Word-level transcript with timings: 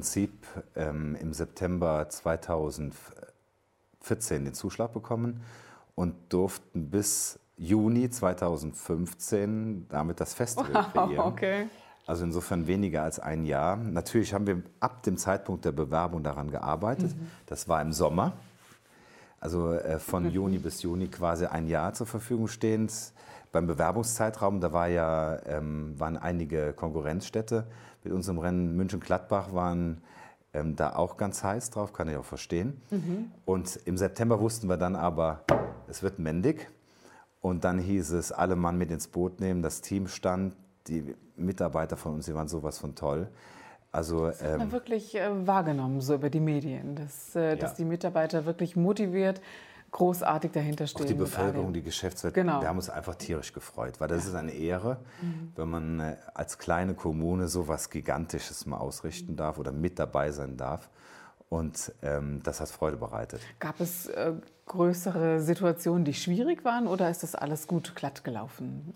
Prinzip 0.00 0.32
ähm, 0.76 1.14
im 1.20 1.34
September 1.34 2.08
2014 2.08 4.46
den 4.46 4.54
Zuschlag 4.54 4.94
bekommen 4.94 5.42
und 5.94 6.14
durften 6.30 6.88
bis 6.88 7.38
Juni 7.58 8.08
2015 8.08 9.88
damit 9.90 10.20
das 10.20 10.32
Festival 10.32 10.72
wow, 10.72 10.90
kreieren. 10.90 11.26
Okay. 11.26 11.66
Also 12.06 12.24
insofern 12.24 12.66
weniger 12.66 13.02
als 13.02 13.20
ein 13.20 13.44
Jahr. 13.44 13.76
Natürlich 13.76 14.32
haben 14.32 14.46
wir 14.46 14.62
ab 14.80 15.02
dem 15.02 15.18
Zeitpunkt 15.18 15.66
der 15.66 15.72
Bewerbung 15.72 16.22
daran 16.22 16.50
gearbeitet. 16.50 17.14
Mhm. 17.14 17.26
Das 17.44 17.68
war 17.68 17.82
im 17.82 17.92
Sommer. 17.92 18.32
Also 19.38 19.74
äh, 19.74 19.98
von 19.98 20.22
mhm. 20.22 20.30
Juni 20.30 20.56
bis 20.56 20.80
Juni 20.80 21.08
quasi 21.08 21.44
ein 21.44 21.68
Jahr 21.68 21.92
zur 21.92 22.06
Verfügung 22.06 22.48
stehend. 22.48 22.90
Beim 23.52 23.66
Bewerbungszeitraum, 23.66 24.60
da 24.60 24.72
war 24.72 24.88
ja, 24.88 25.44
ähm, 25.44 26.00
waren 26.00 26.16
einige 26.16 26.72
Konkurrenzstädte 26.72 27.66
mit 28.04 28.12
unserem 28.12 28.38
Rennen 28.38 28.76
München-Gladbach 28.76 29.52
waren 29.52 30.02
ähm, 30.52 30.76
da 30.76 30.96
auch 30.96 31.16
ganz 31.16 31.44
heiß 31.44 31.70
drauf, 31.70 31.92
kann 31.92 32.08
ich 32.08 32.16
auch 32.16 32.24
verstehen. 32.24 32.80
Mhm. 32.90 33.30
Und 33.44 33.78
im 33.84 33.96
September 33.96 34.40
wussten 34.40 34.68
wir 34.68 34.76
dann 34.76 34.96
aber, 34.96 35.44
es 35.88 36.02
wird 36.02 36.18
Mendig. 36.18 36.68
Und 37.40 37.64
dann 37.64 37.78
hieß 37.78 38.10
es, 38.10 38.32
alle 38.32 38.56
Mann 38.56 38.76
mit 38.76 38.90
ins 38.90 39.08
Boot 39.08 39.40
nehmen, 39.40 39.62
das 39.62 39.80
Team 39.80 40.08
stand, 40.08 40.54
die 40.88 41.14
Mitarbeiter 41.36 41.96
von 41.96 42.14
uns, 42.14 42.26
die 42.26 42.34
waren 42.34 42.48
sowas 42.48 42.78
von 42.78 42.94
toll. 42.94 43.28
Also, 43.92 44.26
das 44.26 44.42
hat 44.42 44.58
man 44.58 44.60
ähm, 44.68 44.72
wirklich 44.72 45.14
äh, 45.16 45.46
wahrgenommen, 45.46 46.00
so 46.00 46.14
über 46.14 46.30
die 46.30 46.40
Medien, 46.40 46.94
dass, 46.94 47.34
äh, 47.34 47.56
dass 47.56 47.74
die 47.74 47.84
Mitarbeiter 47.84 48.44
wirklich 48.46 48.76
motiviert 48.76 49.40
großartig 49.90 50.52
dahinter 50.52 50.86
stehen. 50.86 51.02
Auch 51.02 51.08
die 51.08 51.14
Bevölkerung, 51.14 51.72
die 51.72 51.82
Geschäftswelt, 51.82 52.34
genau. 52.34 52.60
wir 52.60 52.68
haben 52.68 52.76
uns 52.76 52.90
einfach 52.90 53.14
tierisch 53.14 53.52
gefreut, 53.52 54.00
weil 54.00 54.08
das 54.08 54.24
ja. 54.24 54.30
ist 54.30 54.36
eine 54.36 54.52
Ehre, 54.52 54.98
mhm. 55.20 55.52
wenn 55.56 55.68
man 55.68 56.00
äh, 56.00 56.16
als 56.34 56.58
kleine 56.58 56.94
Kommune 56.94 57.48
so 57.48 57.62
etwas 57.62 57.90
Gigantisches 57.90 58.66
mal 58.66 58.78
ausrichten 58.78 59.36
darf 59.36 59.58
oder 59.58 59.72
mit 59.72 59.98
dabei 59.98 60.30
sein 60.30 60.56
darf. 60.56 60.90
Und 61.48 61.92
ähm, 62.02 62.40
das 62.44 62.60
hat 62.60 62.68
Freude 62.68 62.96
bereitet. 62.96 63.40
Gab 63.58 63.80
es 63.80 64.06
äh, 64.06 64.34
größere 64.66 65.40
Situationen, 65.40 66.04
die 66.04 66.14
schwierig 66.14 66.64
waren 66.64 66.86
oder 66.86 67.10
ist 67.10 67.24
das 67.24 67.34
alles 67.34 67.66
gut 67.66 67.96
glatt 67.96 68.22
gelaufen? 68.22 68.94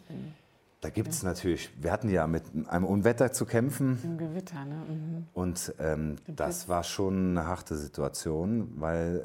Da 0.85 0.91
gibt 0.91 1.09
es 1.09 1.23
ja. 1.23 1.29
natürlich, 1.31 1.71
wir 1.81 1.91
hatten 1.91 2.11
ja 2.11 2.27
mit 2.27 2.43
einem 2.69 2.85
Unwetter 2.85 3.33
zu 3.33 3.47
kämpfen. 3.47 3.99
Im 4.05 4.19
Gewitter, 4.19 4.67
ne? 4.67 4.75
Mhm. 4.87 5.27
Und 5.33 5.75
ähm, 5.79 6.17
das 6.27 6.69
war 6.69 6.85
schon 6.85 7.31
eine 7.31 7.47
harte 7.47 7.75
Situation, 7.75 8.71
weil 8.77 9.23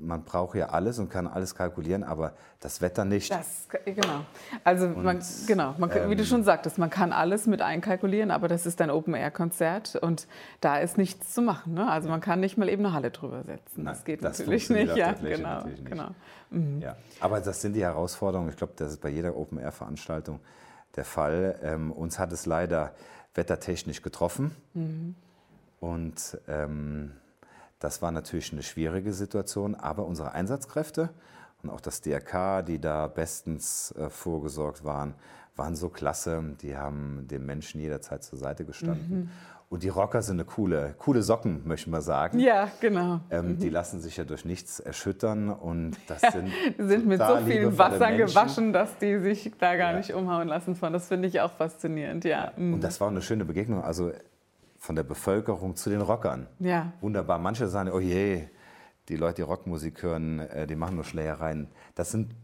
man 0.00 0.22
braucht 0.22 0.54
ja 0.54 0.68
alles 0.68 1.00
und 1.00 1.10
kann 1.10 1.26
alles 1.26 1.56
kalkulieren, 1.56 2.04
aber 2.04 2.34
das 2.60 2.80
Wetter 2.80 3.04
nicht. 3.04 3.32
Das, 3.32 3.66
genau. 3.84 4.24
Also, 4.62 4.86
und, 4.86 5.02
man, 5.02 5.18
genau, 5.48 5.74
man, 5.78 5.90
ähm, 5.90 6.10
wie 6.10 6.14
du 6.14 6.22
ähm, 6.22 6.28
schon 6.28 6.44
sagtest, 6.44 6.78
man 6.78 6.90
kann 6.90 7.12
alles 7.12 7.48
mit 7.48 7.60
einkalkulieren, 7.60 8.30
aber 8.30 8.46
das 8.46 8.64
ist 8.64 8.80
ein 8.80 8.90
Open-Air-Konzert 8.90 9.96
und 9.96 10.28
da 10.60 10.78
ist 10.78 10.96
nichts 10.96 11.34
zu 11.34 11.42
machen. 11.42 11.74
Ne? 11.74 11.90
Also, 11.90 12.08
man 12.08 12.20
kann 12.20 12.38
nicht 12.38 12.56
mal 12.56 12.68
eben 12.68 12.86
eine 12.86 12.94
Halle 12.94 13.10
drüber 13.10 13.42
setzen. 13.42 13.82
Nein, 13.82 13.94
das 13.94 14.04
geht 14.04 14.22
das 14.22 14.38
natürlich 14.38 14.70
nicht. 14.70 14.94
Ja, 14.94 15.14
genau, 15.14 15.64
nicht. 15.64 15.84
genau. 15.84 16.10
Mhm. 16.50 16.80
Ja. 16.80 16.94
Aber 17.18 17.40
das 17.40 17.62
sind 17.62 17.72
die 17.72 17.82
Herausforderungen. 17.82 18.50
Ich 18.50 18.56
glaube, 18.56 18.74
das 18.76 18.92
ist 18.92 19.00
bei 19.00 19.08
jeder 19.08 19.36
Open-Air-Veranstaltung 19.36 20.38
der 20.96 21.04
Fall. 21.04 21.58
Ähm, 21.62 21.92
uns 21.92 22.18
hat 22.18 22.32
es 22.32 22.46
leider 22.46 22.94
wettertechnisch 23.34 24.02
getroffen. 24.02 24.56
Mhm. 24.74 25.14
Und 25.80 26.38
ähm, 26.48 27.12
das 27.78 28.02
war 28.02 28.10
natürlich 28.10 28.52
eine 28.52 28.62
schwierige 28.62 29.12
Situation, 29.12 29.74
aber 29.74 30.04
unsere 30.04 30.32
Einsatzkräfte 30.32 31.10
und 31.62 31.70
auch 31.70 31.80
das 31.80 32.00
DRK, 32.00 32.62
die 32.62 32.78
da 32.78 33.06
bestens 33.06 33.92
äh, 33.92 34.10
vorgesorgt 34.10 34.84
waren, 34.84 35.14
waren 35.56 35.76
so 35.76 35.88
klasse. 35.88 36.56
Die 36.60 36.76
haben 36.76 37.26
dem 37.28 37.46
Menschen 37.46 37.80
jederzeit 37.80 38.22
zur 38.22 38.38
Seite 38.38 38.64
gestanden. 38.64 39.18
Mhm. 39.18 39.30
Und 39.70 39.84
die 39.84 39.88
Rocker 39.88 40.20
sind 40.20 40.34
eine 40.34 40.44
coole, 40.44 40.96
coole 40.98 41.22
Socken, 41.22 41.62
möchten 41.64 41.92
wir 41.92 42.00
sagen. 42.00 42.40
Ja, 42.40 42.72
genau. 42.80 43.20
Ähm, 43.30 43.50
mhm. 43.50 43.58
Die 43.60 43.68
lassen 43.68 44.00
sich 44.00 44.16
ja 44.16 44.24
durch 44.24 44.44
nichts 44.44 44.80
erschüttern 44.80 45.48
und 45.48 45.96
das 46.08 46.20
sind, 46.32 46.50
sind 46.76 47.06
mit 47.06 47.20
so 47.20 47.36
viel 47.36 47.78
Wasser 47.78 48.16
gewaschen, 48.16 48.72
dass 48.72 48.98
die 48.98 49.20
sich 49.20 49.52
da 49.60 49.76
gar 49.76 49.92
ja. 49.92 49.98
nicht 49.98 50.12
umhauen 50.12 50.48
lassen 50.48 50.74
von. 50.74 50.92
Das 50.92 51.06
finde 51.06 51.28
ich 51.28 51.40
auch 51.40 51.52
faszinierend, 51.52 52.24
ja. 52.24 52.50
Mhm. 52.56 52.74
Und 52.74 52.84
das 52.84 53.00
war 53.00 53.08
eine 53.08 53.22
schöne 53.22 53.44
Begegnung, 53.44 53.80
also 53.84 54.10
von 54.76 54.96
der 54.96 55.04
Bevölkerung 55.04 55.76
zu 55.76 55.88
den 55.88 56.00
Rockern. 56.00 56.48
Ja. 56.58 56.92
Wunderbar. 57.00 57.38
Manche 57.38 57.68
sagen, 57.68 57.92
oh 57.92 58.00
je, 58.00 58.48
die 59.08 59.16
Leute, 59.16 59.36
die 59.36 59.42
Rockmusik 59.42 60.02
hören, 60.02 60.40
äh, 60.40 60.66
die 60.66 60.74
machen 60.74 60.96
nur 60.96 61.04
Schlägereien. 61.04 61.68
Das 61.94 62.10
sind 62.10 62.34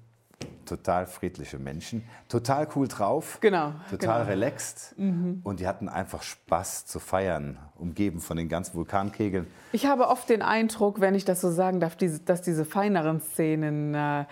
total 0.67 1.07
friedliche 1.07 1.59
Menschen, 1.59 2.05
total 2.29 2.69
cool 2.75 2.89
drauf, 2.89 3.39
genau, 3.41 3.73
total 3.89 4.25
genau. 4.25 4.31
relaxed 4.31 4.95
mhm. 4.99 5.41
und 5.45 5.61
die 5.61 5.67
hatten 5.67 5.89
einfach 5.89 6.23
Spaß 6.23 6.87
zu 6.87 6.99
feiern, 6.99 7.59
umgeben 7.77 8.21
von 8.21 8.37
den 8.37 8.49
ganzen 8.49 8.75
Vulkankegeln. 8.75 9.47
Ich 9.73 9.87
habe 9.87 10.09
oft 10.09 10.29
den 10.29 10.43
Eindruck, 10.43 11.01
wenn 11.01 11.15
ich 11.15 11.25
das 11.25 11.41
so 11.41 11.51
sagen 11.51 11.81
darf, 11.81 11.97
dass 11.97 12.43
diese 12.43 12.65
feineren 12.65 13.21
Szenen 13.21 13.95
äh, 13.95 14.25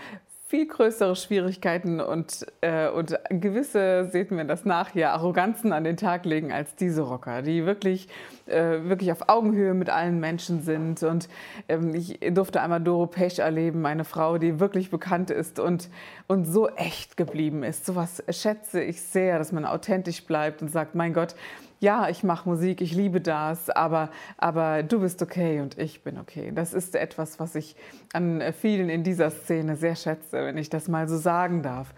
viel 0.54 0.68
größere 0.68 1.16
Schwierigkeiten 1.16 2.00
und, 2.00 2.46
äh, 2.60 2.88
und 2.88 3.18
gewisse, 3.28 4.08
seht 4.12 4.30
mir 4.30 4.44
das 4.44 4.64
nach 4.64 4.90
hier, 4.90 5.10
Arroganzen 5.10 5.72
an 5.72 5.82
den 5.82 5.96
Tag 5.96 6.24
legen 6.24 6.52
als 6.52 6.76
diese 6.76 7.02
Rocker, 7.02 7.42
die 7.42 7.66
wirklich, 7.66 8.06
äh, 8.46 8.84
wirklich 8.84 9.10
auf 9.10 9.28
Augenhöhe 9.28 9.74
mit 9.74 9.90
allen 9.90 10.20
Menschen 10.20 10.62
sind. 10.62 11.02
Und 11.02 11.28
ähm, 11.68 11.92
ich 11.92 12.20
durfte 12.30 12.60
einmal 12.60 12.80
Doro 12.80 13.08
Pech 13.08 13.40
erleben, 13.40 13.84
eine 13.84 14.04
Frau, 14.04 14.38
die 14.38 14.60
wirklich 14.60 14.90
bekannt 14.90 15.30
ist 15.30 15.58
und, 15.58 15.90
und 16.28 16.44
so 16.44 16.68
echt 16.68 17.16
geblieben 17.16 17.64
ist. 17.64 17.84
Sowas 17.84 18.22
schätze 18.30 18.80
ich 18.80 19.02
sehr, 19.02 19.40
dass 19.40 19.50
man 19.50 19.64
authentisch 19.64 20.24
bleibt 20.24 20.62
und 20.62 20.68
sagt, 20.68 20.94
mein 20.94 21.14
Gott, 21.14 21.34
ja, 21.84 22.08
ich 22.08 22.24
mache 22.24 22.48
Musik, 22.48 22.80
ich 22.80 22.94
liebe 22.94 23.20
das, 23.20 23.70
aber, 23.70 24.10
aber 24.38 24.82
du 24.82 25.00
bist 25.00 25.22
okay 25.22 25.60
und 25.60 25.78
ich 25.78 26.02
bin 26.02 26.18
okay. 26.18 26.50
Das 26.52 26.72
ist 26.72 26.96
etwas, 26.96 27.38
was 27.38 27.54
ich 27.54 27.76
an 28.12 28.42
vielen 28.58 28.88
in 28.88 29.04
dieser 29.04 29.30
Szene 29.30 29.76
sehr 29.76 29.94
schätze, 29.94 30.44
wenn 30.44 30.56
ich 30.56 30.70
das 30.70 30.88
mal 30.88 31.06
so 31.08 31.18
sagen 31.18 31.62
darf. 31.62 31.94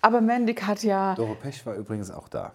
Aber 0.00 0.22
Mendig 0.22 0.66
hat 0.66 0.82
ja. 0.82 1.14
Doro 1.14 1.34
Pech 1.34 1.64
war 1.66 1.74
übrigens 1.74 2.10
auch 2.10 2.28
da. 2.28 2.54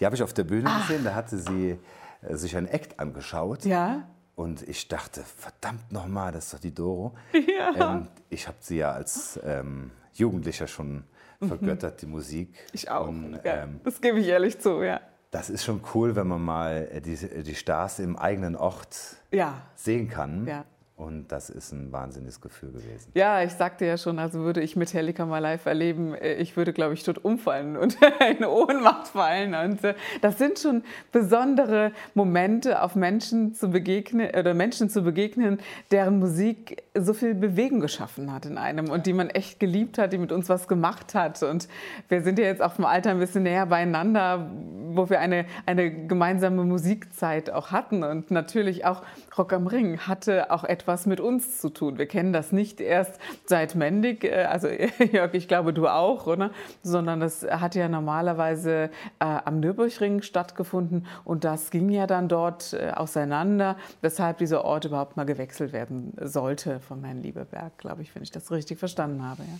Die 0.00 0.06
habe 0.06 0.16
ich 0.16 0.22
auf 0.22 0.32
der 0.32 0.44
Bühne 0.44 0.68
Ach. 0.68 0.88
gesehen, 0.88 1.04
da 1.04 1.14
hatte 1.14 1.36
sie 1.36 1.78
äh, 2.22 2.34
sich 2.34 2.56
ein 2.56 2.66
Act 2.66 2.98
angeschaut. 2.98 3.66
Ja. 3.66 4.08
Und 4.34 4.66
ich 4.66 4.88
dachte, 4.88 5.22
verdammt 5.22 5.92
nochmal, 5.92 6.32
das 6.32 6.46
ist 6.46 6.54
doch 6.54 6.60
die 6.60 6.74
Doro. 6.74 7.14
Ja. 7.58 7.94
Ähm, 7.94 8.08
ich 8.30 8.48
habe 8.48 8.58
sie 8.60 8.78
ja 8.78 8.92
als 8.92 9.38
ähm, 9.44 9.90
Jugendlicher 10.14 10.66
schon 10.66 11.04
mhm. 11.40 11.48
vergöttert, 11.48 12.00
die 12.00 12.06
Musik. 12.06 12.54
Ich 12.72 12.90
auch. 12.90 13.08
Und, 13.08 13.38
ähm, 13.44 13.80
das 13.84 14.00
gebe 14.00 14.18
ich 14.18 14.28
ehrlich 14.28 14.58
zu, 14.58 14.82
ja 14.82 15.00
das 15.36 15.50
ist 15.50 15.64
schon 15.64 15.82
cool, 15.94 16.16
wenn 16.16 16.28
man 16.28 16.42
mal 16.42 16.88
äh, 16.90 17.00
die, 17.02 17.16
die 17.42 17.54
Stars 17.54 17.98
im 17.98 18.16
eigenen 18.16 18.56
Ort 18.56 19.16
ja. 19.30 19.60
sehen 19.74 20.08
kann. 20.08 20.46
Ja. 20.46 20.64
Und 20.96 21.30
das 21.30 21.50
ist 21.50 21.72
ein 21.72 21.92
wahnsinniges 21.92 22.40
Gefühl 22.40 22.70
gewesen. 22.70 23.10
Ja, 23.12 23.42
ich 23.42 23.52
sagte 23.52 23.84
ja 23.84 23.98
schon, 23.98 24.18
also 24.18 24.40
würde 24.40 24.62
ich 24.62 24.76
Metallica 24.76 25.26
mal 25.26 25.40
live 25.40 25.66
erleben, 25.66 26.14
äh, 26.14 26.36
ich 26.36 26.56
würde, 26.56 26.72
glaube 26.72 26.94
ich, 26.94 27.02
tot 27.02 27.18
umfallen 27.22 27.76
und 27.76 27.98
in 28.30 28.42
Ohnmacht 28.46 29.08
fallen. 29.08 29.54
Und 29.54 29.84
äh, 29.84 29.94
das 30.22 30.38
sind 30.38 30.58
schon 30.58 30.82
besondere 31.12 31.92
Momente, 32.14 32.80
auf 32.80 32.94
Menschen 32.94 33.52
zu 33.52 33.68
begegnen 33.68 34.30
oder 34.30 34.54
Menschen 34.54 34.88
zu 34.88 35.02
begegnen, 35.02 35.58
deren 35.90 36.18
Musik 36.18 36.82
so 36.94 37.12
viel 37.12 37.34
Bewegung 37.34 37.80
geschaffen 37.80 38.32
hat 38.32 38.46
in 38.46 38.56
einem 38.56 38.88
und 38.88 39.04
die 39.04 39.12
man 39.12 39.28
echt 39.28 39.60
geliebt 39.60 39.98
hat, 39.98 40.14
die 40.14 40.18
mit 40.18 40.32
uns 40.32 40.48
was 40.48 40.66
gemacht 40.66 41.14
hat. 41.14 41.42
Und 41.42 41.68
wir 42.08 42.22
sind 42.22 42.38
ja 42.38 42.46
jetzt 42.46 42.62
auch 42.62 42.72
vom 42.72 42.86
Alter 42.86 43.10
ein 43.10 43.18
bisschen 43.18 43.42
näher 43.42 43.66
beieinander, 43.66 44.50
wo 44.92 45.10
wir 45.10 45.20
eine, 45.20 45.44
eine 45.66 46.06
gemeinsame 46.06 46.64
Musikzeit 46.64 47.50
auch 47.50 47.70
hatten. 47.70 48.02
Und 48.02 48.30
natürlich 48.30 48.86
auch 48.86 49.02
Rock 49.36 49.52
am 49.52 49.66
Ring 49.66 49.98
hatte 49.98 50.50
auch 50.50 50.64
etwas 50.64 50.85
etwas 50.86 51.06
mit 51.06 51.18
uns 51.18 51.60
zu 51.60 51.68
tun. 51.68 51.98
Wir 51.98 52.06
kennen 52.06 52.32
das 52.32 52.52
nicht 52.52 52.80
erst 52.80 53.18
seit 53.44 53.74
Mendig, 53.74 54.22
äh, 54.22 54.44
also 54.44 54.68
Jörg, 55.12 55.34
ich 55.34 55.48
glaube 55.48 55.72
du 55.72 55.88
auch, 55.88 56.28
oder? 56.28 56.52
Sondern 56.84 57.18
das 57.18 57.42
hat 57.42 57.74
ja 57.74 57.88
normalerweise 57.88 58.90
äh, 59.18 59.24
am 59.24 59.58
Nürburgring 59.58 60.22
stattgefunden 60.22 61.06
und 61.24 61.42
das 61.42 61.70
ging 61.70 61.88
ja 61.88 62.06
dann 62.06 62.28
dort 62.28 62.72
äh, 62.72 62.92
auseinander, 62.92 63.76
weshalb 64.00 64.38
dieser 64.38 64.64
Ort 64.64 64.84
überhaupt 64.84 65.16
mal 65.16 65.26
gewechselt 65.26 65.72
werden 65.72 66.12
sollte 66.20 66.78
von 66.78 67.02
Herrn 67.02 67.20
Liebeberg, 67.20 67.76
glaube 67.78 68.02
ich, 68.02 68.14
wenn 68.14 68.22
ich 68.22 68.30
das 68.30 68.52
richtig 68.52 68.78
verstanden 68.78 69.24
habe. 69.24 69.42
Ja. 69.42 69.58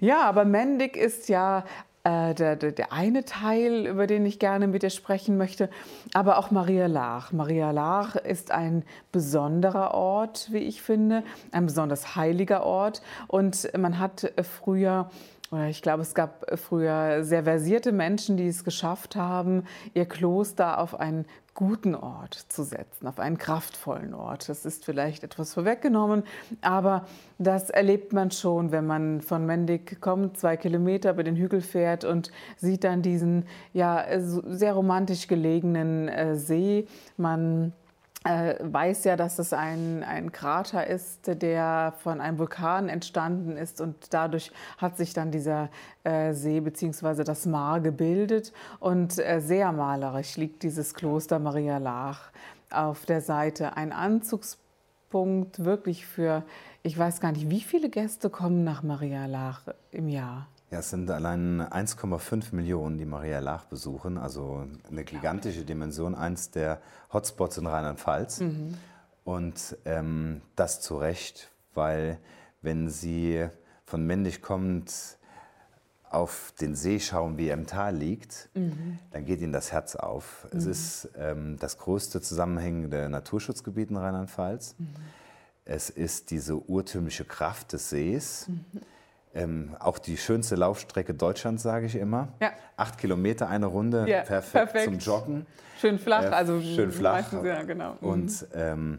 Ja, 0.00 0.22
aber 0.22 0.46
Mendig 0.46 0.96
ist 0.96 1.28
ja 1.28 1.64
äh, 2.04 2.34
der, 2.34 2.56
der, 2.56 2.72
der, 2.72 2.92
eine 2.92 3.24
Teil, 3.24 3.86
über 3.86 4.06
den 4.06 4.26
ich 4.26 4.38
gerne 4.38 4.66
mit 4.66 4.82
dir 4.82 4.90
sprechen 4.90 5.36
möchte, 5.36 5.70
aber 6.14 6.38
auch 6.38 6.50
Maria 6.50 6.86
Laach. 6.86 7.32
Maria 7.32 7.70
Laach 7.70 8.16
ist 8.16 8.50
ein 8.50 8.84
besonderer 9.12 9.94
Ort, 9.94 10.48
wie 10.50 10.58
ich 10.58 10.82
finde, 10.82 11.22
ein 11.52 11.66
besonders 11.66 12.16
heiliger 12.16 12.64
Ort. 12.64 13.02
Und 13.28 13.70
man 13.78 13.98
hat 13.98 14.32
früher 14.42 15.10
ich 15.68 15.82
glaube, 15.82 16.02
es 16.02 16.14
gab 16.14 16.46
früher 16.58 17.24
sehr 17.24 17.44
versierte 17.44 17.92
Menschen, 17.92 18.36
die 18.36 18.46
es 18.46 18.64
geschafft 18.64 19.16
haben, 19.16 19.64
ihr 19.92 20.06
Kloster 20.06 20.78
auf 20.78 20.98
einen 20.98 21.26
guten 21.54 21.94
Ort 21.94 22.34
zu 22.34 22.62
setzen, 22.62 23.06
auf 23.06 23.18
einen 23.18 23.36
kraftvollen 23.36 24.14
Ort. 24.14 24.48
Das 24.48 24.64
ist 24.64 24.84
vielleicht 24.84 25.22
etwas 25.22 25.52
vorweggenommen, 25.52 26.24
aber 26.62 27.06
das 27.38 27.68
erlebt 27.68 28.12
man 28.12 28.30
schon, 28.30 28.72
wenn 28.72 28.86
man 28.86 29.20
von 29.20 29.44
Mendig 29.44 30.00
kommt, 30.00 30.38
zwei 30.38 30.56
Kilometer 30.56 31.10
über 31.10 31.24
den 31.24 31.36
Hügel 31.36 31.60
fährt 31.60 32.04
und 32.04 32.30
sieht 32.56 32.84
dann 32.84 33.02
diesen 33.02 33.44
ja, 33.74 34.06
sehr 34.18 34.72
romantisch 34.72 35.28
gelegenen 35.28 36.08
äh, 36.08 36.36
See. 36.36 36.86
Man 37.18 37.74
weiß 38.24 39.04
ja, 39.04 39.16
dass 39.16 39.38
es 39.38 39.52
ein, 39.52 40.04
ein 40.04 40.30
Krater 40.30 40.86
ist, 40.86 41.26
der 41.26 41.94
von 41.98 42.20
einem 42.20 42.38
Vulkan 42.38 42.88
entstanden 42.88 43.56
ist 43.56 43.80
und 43.80 44.14
dadurch 44.14 44.52
hat 44.78 44.96
sich 44.96 45.12
dann 45.12 45.30
dieser 45.30 45.70
äh, 46.04 46.32
See 46.32 46.60
bzw. 46.60 47.24
das 47.24 47.46
Maar 47.46 47.80
gebildet 47.80 48.52
und 48.78 49.18
äh, 49.18 49.40
sehr 49.40 49.72
malerisch 49.72 50.36
liegt 50.36 50.62
dieses 50.62 50.94
Kloster 50.94 51.38
Maria 51.38 51.78
Lach 51.78 52.30
auf 52.70 53.06
der 53.06 53.20
Seite. 53.20 53.76
Ein 53.76 53.92
Anzugspunkt 53.92 55.64
wirklich 55.64 56.06
für, 56.06 56.44
ich 56.82 56.96
weiß 56.96 57.20
gar 57.20 57.32
nicht, 57.32 57.50
wie 57.50 57.60
viele 57.60 57.90
Gäste 57.90 58.30
kommen 58.30 58.62
nach 58.62 58.82
Maria 58.82 59.26
Lach 59.26 59.62
im 59.90 60.08
Jahr? 60.08 60.46
Ja, 60.72 60.78
es 60.78 60.88
sind 60.88 61.10
allein 61.10 61.60
1,5 61.60 62.54
Millionen, 62.54 62.96
die 62.96 63.04
Maria 63.04 63.40
Lach 63.40 63.66
besuchen, 63.66 64.16
also 64.16 64.66
eine 64.90 65.04
gigantische 65.04 65.66
Dimension, 65.66 66.14
eins 66.14 66.50
der 66.50 66.80
Hotspots 67.12 67.58
in 67.58 67.66
Rheinland-Pfalz. 67.66 68.40
Mhm. 68.40 68.78
Und 69.22 69.76
ähm, 69.84 70.40
das 70.56 70.80
zu 70.80 70.96
Recht, 70.96 71.50
weil 71.74 72.18
wenn 72.62 72.88
Sie 72.88 73.46
von 73.84 74.06
männlich 74.06 74.40
kommend 74.40 75.18
auf 76.08 76.54
den 76.58 76.74
See 76.74 77.00
schauen, 77.00 77.36
wie 77.36 77.48
er 77.48 77.54
im 77.54 77.66
Tal 77.66 77.94
liegt, 77.94 78.48
mhm. 78.54 78.98
dann 79.10 79.26
geht 79.26 79.42
Ihnen 79.42 79.52
das 79.52 79.72
Herz 79.72 79.94
auf. 79.94 80.48
Mhm. 80.50 80.58
Es 80.58 80.64
ist 80.64 81.10
ähm, 81.18 81.58
das 81.60 81.76
größte 81.76 82.22
zusammenhängende 82.22 83.10
Naturschutzgebiet 83.10 83.90
in 83.90 83.98
Rheinland-Pfalz. 83.98 84.76
Mhm. 84.78 84.88
Es 85.66 85.90
ist 85.90 86.30
diese 86.30 86.56
urtümliche 86.56 87.26
Kraft 87.26 87.74
des 87.74 87.90
Sees. 87.90 88.48
Ähm, 89.34 89.74
auch 89.78 89.98
die 89.98 90.18
schönste 90.18 90.56
Laufstrecke 90.56 91.14
Deutschlands, 91.14 91.62
sage 91.62 91.86
ich 91.86 91.96
immer. 91.96 92.28
Ja. 92.40 92.50
Acht 92.76 92.98
Kilometer 92.98 93.48
eine 93.48 93.66
Runde, 93.66 94.06
ja, 94.06 94.20
perfekt, 94.20 94.72
perfekt, 94.72 94.84
zum 94.84 94.98
Joggen. 94.98 95.46
Schön 95.80 95.98
flach, 95.98 96.24
äh, 96.24 96.26
also 96.26 96.60
schön 96.60 96.92
flach. 96.92 97.14
Meistens, 97.14 97.46
ja, 97.46 97.62
genau. 97.62 97.96
Mhm. 98.00 98.08
Und 98.08 98.46
ähm, 98.54 98.98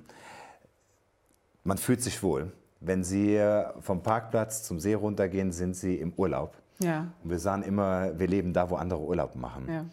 man 1.64 1.78
fühlt 1.78 2.02
sich 2.02 2.24
wohl. 2.24 2.52
Wenn 2.80 3.04
Sie 3.04 3.40
vom 3.80 4.02
Parkplatz 4.02 4.64
zum 4.64 4.80
See 4.80 4.94
runtergehen, 4.94 5.52
sind 5.52 5.76
Sie 5.76 5.96
im 5.96 6.14
Urlaub. 6.14 6.58
Ja. 6.80 7.08
Und 7.24 7.30
wir 7.30 7.40
sagen 7.40 7.64
immer, 7.64 8.18
wir 8.20 8.28
leben 8.28 8.54
da, 8.54 8.70
wo 8.70 8.76
andere 8.76 9.00
Urlaub 9.00 9.36
machen. 9.36 9.68
Ja. 9.70 9.86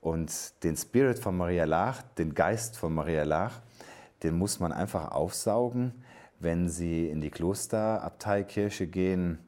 Und 0.00 0.62
den 0.62 0.76
Spirit 0.76 1.18
von 1.18 1.36
Maria 1.36 1.64
Lach, 1.64 2.02
den 2.16 2.34
Geist 2.34 2.76
von 2.76 2.94
Maria 2.94 3.24
Lach, 3.24 3.60
den 4.22 4.36
muss 4.36 4.60
man 4.60 4.72
einfach 4.72 5.10
aufsaugen, 5.10 6.04
wenn 6.38 6.68
Sie 6.68 7.08
in 7.08 7.20
die 7.20 7.30
Klosterabteikirche 7.30 8.86
gehen 8.86 9.38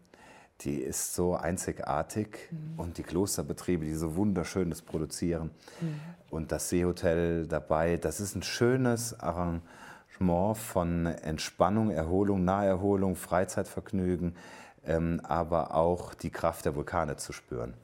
die 0.60 0.76
ist 0.76 1.14
so 1.14 1.34
einzigartig 1.34 2.48
mhm. 2.50 2.78
und 2.78 2.98
die 2.98 3.02
Klosterbetriebe, 3.02 3.84
die 3.84 3.94
so 3.94 4.16
wunderschönes 4.16 4.82
produzieren 4.82 5.50
mhm. 5.80 6.00
und 6.30 6.52
das 6.52 6.68
Seehotel 6.68 7.46
dabei, 7.46 7.96
das 7.96 8.20
ist 8.20 8.34
ein 8.34 8.42
schönes 8.42 9.18
Arrangement 9.20 10.56
von 10.56 11.06
Entspannung, 11.06 11.90
Erholung, 11.90 12.44
Naherholung, 12.44 13.16
Freizeitvergnügen, 13.16 14.34
ähm, 14.86 15.20
aber 15.24 15.74
auch 15.74 16.14
die 16.14 16.30
Kraft 16.30 16.64
der 16.64 16.74
Vulkane 16.74 17.16
zu 17.16 17.32
spüren. 17.32 17.74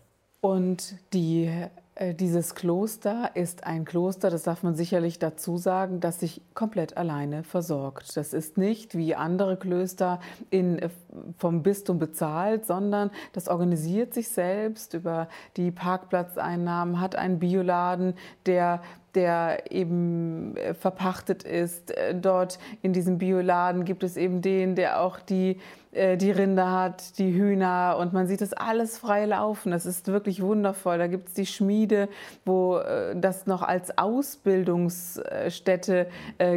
Und 0.40 0.96
die 1.12 1.50
dieses 1.98 2.54
Kloster 2.54 3.31
ist 3.34 3.64
ein 3.64 3.87
Kloster, 3.87 4.28
das 4.28 4.43
darf 4.43 4.62
man 4.62 4.75
sicherlich 4.75 5.19
dazu 5.19 5.56
sagen, 5.56 6.00
das 6.00 6.20
sich 6.20 6.43
komplett 6.52 6.98
alleine 6.98 7.43
versorgt. 7.43 8.19
Das 8.19 8.34
ist 8.34 8.58
nicht 8.58 8.96
wie 8.98 9.14
andere 9.14 9.56
Klöster 9.56 10.20
in, 10.50 10.78
äh, 10.78 10.90
vom 11.38 11.62
Bistum 11.62 11.98
bezahlt, 11.98 12.66
sondern 12.66 13.10
das 13.32 13.48
organisiert 13.48 14.12
sich 14.12 14.28
selbst 14.28 14.93
über 14.93 15.28
die 15.56 15.70
Parkplatzeinnahmen, 15.70 17.00
hat 17.00 17.16
einen 17.16 17.38
Bioladen, 17.38 18.12
der 18.44 18.82
der 19.16 19.72
eben 19.72 20.56
äh, 20.56 20.74
verpachtet 20.74 21.42
ist. 21.42 21.90
Äh, 21.90 22.14
dort 22.14 22.60
in 22.82 22.92
diesem 22.92 23.18
Bioladen 23.18 23.84
gibt 23.84 24.04
es 24.04 24.16
eben 24.16 24.42
den, 24.42 24.76
der 24.76 25.00
auch 25.00 25.18
die, 25.18 25.58
äh, 25.92 26.16
die 26.16 26.30
Rinder 26.30 26.70
hat, 26.70 27.18
die 27.18 27.32
Hühner 27.32 27.96
und 27.98 28.12
man 28.12 28.28
sieht 28.28 28.42
das 28.42 28.52
alles 28.52 28.98
frei 28.98 29.24
laufen. 29.24 29.72
Das 29.72 29.86
ist 29.86 30.06
wirklich 30.06 30.42
wundervoll. 30.42 30.98
Da 30.98 31.06
gibt 31.06 31.28
es 31.28 31.34
die 31.34 31.46
Schmiede, 31.46 32.10
wo 32.44 32.78
das 33.14 33.46
noch 33.46 33.62
als 33.62 33.96
Ausbildungsstätte 33.96 36.08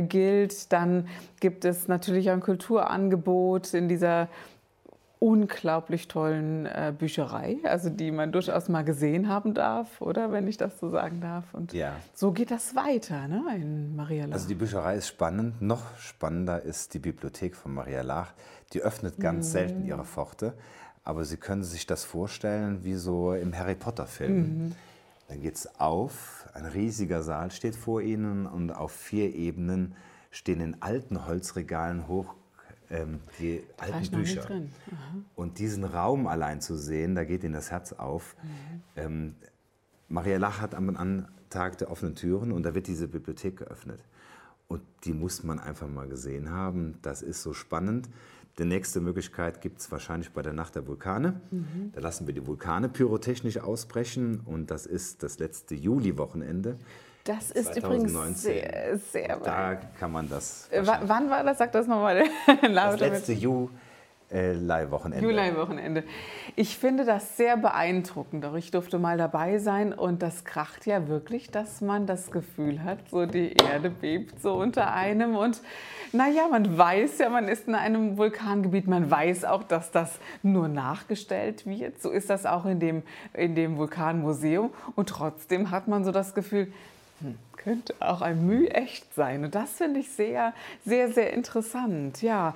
gilt. 0.09 0.73
Dann 0.73 1.07
gibt 1.39 1.63
es 1.65 1.87
natürlich 1.87 2.29
ein 2.29 2.41
Kulturangebot 2.41 3.73
in 3.73 3.87
dieser 3.87 4.27
unglaublich 5.19 6.07
tollen 6.07 6.65
äh, 6.65 6.93
Bücherei, 6.97 7.57
also 7.63 7.89
die 7.89 8.09
man 8.09 8.31
durchaus 8.31 8.69
mal 8.69 8.83
gesehen 8.83 9.27
haben 9.27 9.53
darf, 9.53 10.01
oder 10.01 10.31
wenn 10.31 10.47
ich 10.47 10.55
das 10.55 10.79
so 10.79 10.89
sagen 10.89 11.19
darf. 11.19 11.53
Und 11.53 11.73
ja. 11.73 11.93
so 12.13 12.31
geht 12.31 12.51
das 12.51 12.73
weiter 12.73 13.27
ne, 13.27 13.43
in 13.55 13.95
Maria 13.97 14.25
Lach. 14.25 14.33
Also 14.33 14.47
die 14.47 14.55
Bücherei 14.55 14.95
ist 14.95 15.09
spannend. 15.09 15.61
Noch 15.61 15.97
spannender 15.97 16.61
ist 16.61 16.93
die 16.93 16.99
Bibliothek 16.99 17.55
von 17.55 17.73
Maria 17.73 18.01
Lach. 18.01 18.33
Die 18.71 18.81
öffnet 18.81 19.19
ganz 19.19 19.47
mhm. 19.47 19.51
selten 19.51 19.85
ihre 19.85 20.05
Pforte, 20.05 20.53
aber 21.03 21.25
Sie 21.25 21.37
können 21.37 21.63
sich 21.63 21.85
das 21.85 22.05
vorstellen 22.05 22.85
wie 22.85 22.95
so 22.95 23.33
im 23.33 23.57
Harry 23.57 23.75
Potter-Film. 23.75 24.37
Mhm. 24.37 24.75
Dann 25.27 25.41
geht 25.41 25.55
es 25.55 25.79
auf, 25.79 26.47
ein 26.53 26.65
riesiger 26.65 27.23
Saal 27.23 27.51
steht 27.51 27.75
vor 27.75 28.01
Ihnen 28.01 28.45
und 28.45 28.71
auf 28.71 28.91
vier 28.91 29.35
Ebenen 29.35 29.95
stehen 30.31 30.61
in 30.61 30.81
alten 30.81 31.25
Holzregalen 31.27 32.07
hoch 32.07 32.35
ähm, 32.89 33.19
die 33.39 33.63
alten 33.77 34.11
Bücher. 34.11 34.47
Und 35.35 35.59
diesen 35.59 35.83
Raum 35.83 36.27
allein 36.27 36.61
zu 36.61 36.75
sehen, 36.75 37.15
da 37.15 37.23
geht 37.23 37.43
ihnen 37.43 37.53
das 37.53 37.71
Herz 37.71 37.93
auf. 37.93 38.35
Mhm. 38.41 38.81
Ähm, 38.95 39.35
Maria 40.07 40.37
Lach 40.37 40.61
hat 40.61 40.75
am 40.75 41.25
Tag 41.49 41.77
der 41.77 41.91
offenen 41.91 42.15
Türen 42.15 42.51
und 42.51 42.63
da 42.63 42.73
wird 42.75 42.87
diese 42.87 43.07
Bibliothek 43.07 43.57
geöffnet. 43.57 44.03
Und 44.67 44.81
die 45.03 45.13
muss 45.13 45.43
man 45.43 45.59
einfach 45.59 45.87
mal 45.87 46.07
gesehen 46.07 46.51
haben. 46.51 46.99
Das 47.01 47.21
ist 47.21 47.41
so 47.41 47.53
spannend. 47.53 48.09
Die 48.59 48.65
nächste 48.65 48.99
Möglichkeit 48.99 49.61
gibt 49.61 49.79
es 49.79 49.91
wahrscheinlich 49.91 50.31
bei 50.31 50.41
der 50.41 50.53
Nacht 50.53 50.75
der 50.75 50.85
Vulkane. 50.85 51.39
Mhm. 51.49 51.91
Da 51.93 52.01
lassen 52.01 52.27
wir 52.27 52.33
die 52.33 52.45
Vulkane 52.45 52.89
pyrotechnisch 52.89 53.57
ausbrechen 53.57 54.41
und 54.45 54.69
das 54.69 54.85
ist 54.85 55.23
das 55.23 55.39
letzte 55.39 55.75
Juli-Wochenende. 55.75 56.77
Das 57.23 57.51
ist 57.51 57.73
2019. 57.73 57.83
übrigens 57.83 58.41
sehr, 58.41 58.97
sehr 58.97 59.37
Da 59.37 59.75
kann 59.99 60.11
man 60.11 60.29
das. 60.29 60.67
Äh, 60.71 60.81
wann 60.85 61.29
war 61.29 61.43
das? 61.43 61.57
Sag 61.57 61.71
das 61.73 61.85
nochmal. 61.85 62.23
das 62.61 62.99
letzte 62.99 63.33
Juli-Wochenende. 63.33 65.25
Juli-Wochenende. 65.25 66.03
Ich 66.55 66.77
finde 66.77 67.05
das 67.05 67.37
sehr 67.37 67.57
beeindruckend. 67.57 68.45
Auch 68.45 68.55
ich 68.55 68.71
durfte 68.71 68.99
mal 68.99 69.17
dabei 69.17 69.59
sein 69.59 69.93
und 69.93 70.21
das 70.21 70.45
kracht 70.45 70.85
ja 70.85 71.07
wirklich, 71.07 71.51
dass 71.51 71.81
man 71.81 72.07
das 72.07 72.31
Gefühl 72.31 72.83
hat, 72.83 72.99
so 73.11 73.25
die 73.25 73.53
Erde 73.53 73.89
bebt 73.89 74.41
so 74.41 74.53
unter 74.53 74.93
einem 74.93 75.35
und 75.35 75.61
naja, 76.11 76.47
man 76.49 76.77
weiß 76.77 77.19
ja, 77.19 77.29
man 77.29 77.47
ist 77.47 77.67
in 77.67 77.75
einem 77.75 78.17
Vulkangebiet, 78.17 78.87
man 78.87 79.11
weiß 79.11 79.45
auch, 79.45 79.61
dass 79.61 79.91
das 79.91 80.17
nur 80.41 80.67
nachgestellt 80.67 81.67
wird. 81.67 82.01
So 82.01 82.09
ist 82.09 82.31
das 82.31 82.47
auch 82.47 82.65
in 82.65 82.79
dem, 82.79 83.03
in 83.33 83.53
dem 83.53 83.77
Vulkanmuseum 83.77 84.71
und 84.95 85.09
trotzdem 85.09 85.69
hat 85.69 85.87
man 85.87 86.03
so 86.03 86.11
das 86.11 86.33
Gefühl, 86.33 86.73
hm, 87.21 87.37
könnte 87.57 87.93
auch 87.99 88.21
ein 88.21 88.45
Mühe 88.45 88.69
echt 88.69 89.13
sein. 89.13 89.43
Und 89.43 89.53
das 89.53 89.73
finde 89.73 89.99
ich 89.99 90.09
sehr, 90.09 90.53
sehr, 90.85 91.11
sehr 91.11 91.33
interessant. 91.33 92.21
Ja, 92.21 92.55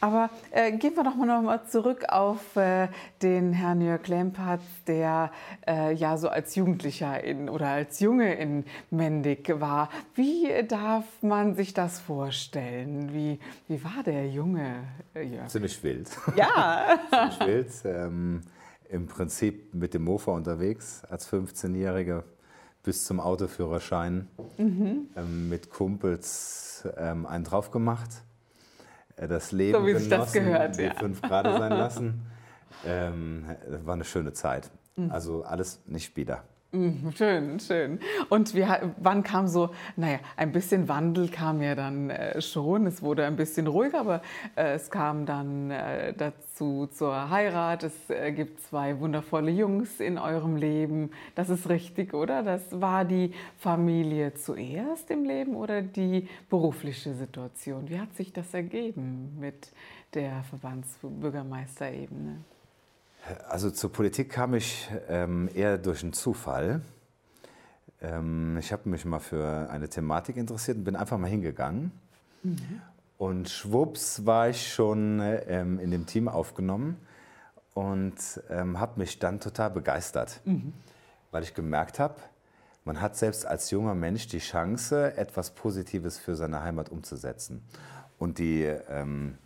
aber 0.00 0.30
äh, 0.50 0.72
gehen 0.72 0.96
wir 0.96 1.02
doch 1.02 1.16
mal 1.16 1.26
noch 1.26 1.42
mal 1.42 1.64
zurück 1.66 2.04
auf 2.08 2.56
äh, 2.56 2.88
den 3.22 3.52
Herrn 3.52 3.80
Jörg 3.80 4.06
Lempertz, 4.06 4.62
der 4.86 5.32
äh, 5.66 5.92
ja 5.94 6.16
so 6.16 6.28
als 6.28 6.54
Jugendlicher 6.54 7.22
in, 7.24 7.48
oder 7.48 7.68
als 7.68 8.00
Junge 8.00 8.34
in 8.34 8.64
Mendig 8.90 9.60
war. 9.60 9.90
Wie 10.14 10.48
darf 10.68 11.04
man 11.22 11.54
sich 11.54 11.74
das 11.74 12.00
vorstellen? 12.00 13.12
Wie, 13.12 13.40
wie 13.66 13.82
war 13.82 14.02
der 14.04 14.28
Junge 14.28 14.84
äh, 15.14 15.22
Jörg? 15.22 15.48
Ziemlich 15.48 15.82
wild. 15.82 16.10
Ja. 16.36 16.98
Ziemlich 17.10 17.40
wild. 17.40 17.72
Ähm, 17.84 18.40
Im 18.88 19.06
Prinzip 19.06 19.74
mit 19.74 19.94
dem 19.94 20.04
Mofa 20.04 20.32
unterwegs 20.32 21.02
als 21.08 21.28
15-Jähriger 21.30 22.22
bis 22.84 23.04
zum 23.04 23.18
Autoführerschein 23.18 24.28
mhm. 24.58 25.08
ähm, 25.16 25.48
mit 25.48 25.70
Kumpels 25.70 26.86
ähm, 26.96 27.26
einen 27.26 27.44
drauf 27.44 27.70
gemacht. 27.70 28.10
Äh, 29.16 29.26
das 29.26 29.50
Leben 29.50 29.80
so 29.80 29.86
wie 29.86 29.92
genossen, 29.92 30.10
das 30.10 30.32
gehört, 30.32 30.78
die 30.78 30.82
ja. 30.82 30.94
fünf 30.94 31.20
Grad 31.22 31.46
sein 31.46 31.72
lassen. 31.72 32.22
Ähm, 32.86 33.46
war 33.84 33.94
eine 33.94 34.04
schöne 34.04 34.32
Zeit. 34.32 34.70
Mhm. 34.96 35.10
Also 35.10 35.42
alles 35.42 35.80
nicht 35.86 36.16
wieder. 36.16 36.44
Mhm, 36.74 37.12
schön, 37.16 37.60
schön. 37.60 38.00
Und 38.30 38.52
wie, 38.56 38.66
wann 38.96 39.22
kam 39.22 39.46
so, 39.46 39.70
naja, 39.94 40.18
ein 40.36 40.50
bisschen 40.50 40.88
Wandel 40.88 41.28
kam 41.28 41.62
ja 41.62 41.76
dann 41.76 42.10
äh, 42.10 42.42
schon. 42.42 42.88
Es 42.88 43.00
wurde 43.00 43.24
ein 43.26 43.36
bisschen 43.36 43.68
ruhiger, 43.68 44.00
aber 44.00 44.22
äh, 44.56 44.72
es 44.74 44.90
kam 44.90 45.24
dann 45.24 45.70
äh, 45.70 46.12
dazu 46.14 46.88
zur 46.88 47.30
Heirat. 47.30 47.84
Es 47.84 48.10
äh, 48.10 48.32
gibt 48.32 48.60
zwei 48.60 48.98
wundervolle 48.98 49.52
Jungs 49.52 50.00
in 50.00 50.18
eurem 50.18 50.56
Leben. 50.56 51.12
Das 51.36 51.48
ist 51.48 51.68
richtig, 51.68 52.12
oder? 52.12 52.42
Das 52.42 52.80
war 52.80 53.04
die 53.04 53.32
Familie 53.56 54.34
zuerst 54.34 55.12
im 55.12 55.24
Leben 55.24 55.54
oder 55.54 55.80
die 55.80 56.28
berufliche 56.50 57.14
Situation? 57.14 57.88
Wie 57.88 58.00
hat 58.00 58.16
sich 58.16 58.32
das 58.32 58.52
ergeben 58.52 59.36
mit 59.38 59.70
der 60.12 60.42
Verbandsbürgermeisterebene? 60.50 62.42
Also 63.48 63.70
zur 63.70 63.92
Politik 63.92 64.30
kam 64.30 64.54
ich 64.54 64.90
ähm, 65.08 65.48
eher 65.54 65.78
durch 65.78 66.02
einen 66.02 66.12
Zufall. 66.12 66.82
Ähm, 68.02 68.58
ich 68.58 68.72
habe 68.72 68.88
mich 68.88 69.04
mal 69.04 69.18
für 69.18 69.70
eine 69.70 69.88
Thematik 69.88 70.36
interessiert 70.36 70.76
und 70.76 70.84
bin 70.84 70.96
einfach 70.96 71.18
mal 71.18 71.30
hingegangen. 71.30 71.92
Mhm. 72.42 72.82
Und 73.16 73.48
schwupps 73.48 74.26
war 74.26 74.50
ich 74.50 74.72
schon 74.72 75.20
ähm, 75.22 75.78
in 75.78 75.90
dem 75.90 76.04
Team 76.04 76.28
aufgenommen 76.28 76.98
und 77.72 78.14
ähm, 78.50 78.78
habe 78.78 79.00
mich 79.00 79.18
dann 79.18 79.40
total 79.40 79.70
begeistert, 79.70 80.40
mhm. 80.44 80.74
weil 81.30 81.42
ich 81.42 81.54
gemerkt 81.54 81.98
habe, 81.98 82.16
man 82.84 83.00
hat 83.00 83.16
selbst 83.16 83.46
als 83.46 83.70
junger 83.70 83.94
Mensch 83.94 84.26
die 84.26 84.40
Chance, 84.40 85.16
etwas 85.16 85.50
Positives 85.52 86.18
für 86.18 86.36
seine 86.36 86.62
Heimat 86.62 86.90
umzusetzen. 86.90 87.62
Und 88.18 88.38
die 88.38 88.64
ähm, 88.64 89.38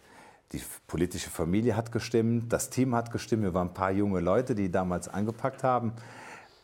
die 0.53 0.63
politische 0.87 1.31
Familie 1.31 1.77
hat 1.77 1.93
gestimmt, 1.93 2.53
das 2.53 2.71
Team 2.71 2.95
hat 2.95 3.11
gestimmt. 3.11 3.43
Wir 3.43 3.55
waren 3.55 3.69
ein 3.69 3.75
paar 3.75 3.91
junge 3.91 4.21
Leute, 4.21 4.55
die 4.55 4.71
damals 4.71 5.09
angepackt 5.09 5.63
haben. 5.63 5.93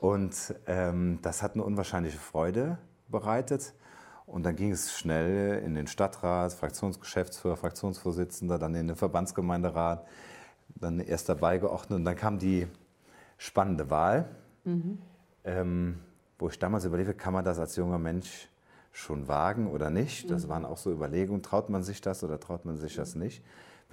Und 0.00 0.54
ähm, 0.66 1.18
das 1.22 1.42
hat 1.42 1.54
eine 1.54 1.64
unwahrscheinliche 1.64 2.18
Freude 2.18 2.78
bereitet. 3.08 3.74
Und 4.26 4.44
dann 4.44 4.56
ging 4.56 4.72
es 4.72 4.96
schnell 4.96 5.62
in 5.62 5.74
den 5.74 5.86
Stadtrat, 5.86 6.54
Fraktionsgeschäftsführer, 6.54 7.56
Fraktionsvorsitzender, 7.56 8.58
dann 8.58 8.74
in 8.74 8.86
den 8.86 8.96
Verbandsgemeinderat, 8.96 10.06
dann 10.74 11.00
erst 11.00 11.28
dabei 11.28 11.58
geordnet. 11.58 11.98
Und 11.98 12.04
dann 12.04 12.16
kam 12.16 12.38
die 12.38 12.66
spannende 13.36 13.90
Wahl, 13.90 14.28
mhm. 14.64 14.98
ähm, 15.44 16.00
wo 16.38 16.48
ich 16.48 16.58
damals 16.58 16.86
überlegte, 16.86 17.12
kann 17.12 17.34
man 17.34 17.44
das 17.44 17.58
als 17.58 17.76
junger 17.76 17.98
Mensch 17.98 18.48
schon 18.92 19.28
wagen 19.28 19.66
oder 19.70 19.90
nicht? 19.90 20.30
Das 20.30 20.46
mhm. 20.46 20.50
waren 20.50 20.64
auch 20.64 20.78
so 20.78 20.90
Überlegungen, 20.90 21.42
traut 21.42 21.68
man 21.68 21.82
sich 21.82 22.00
das 22.00 22.24
oder 22.24 22.40
traut 22.40 22.64
man 22.64 22.78
sich 22.78 22.94
das 22.94 23.14
nicht? 23.14 23.42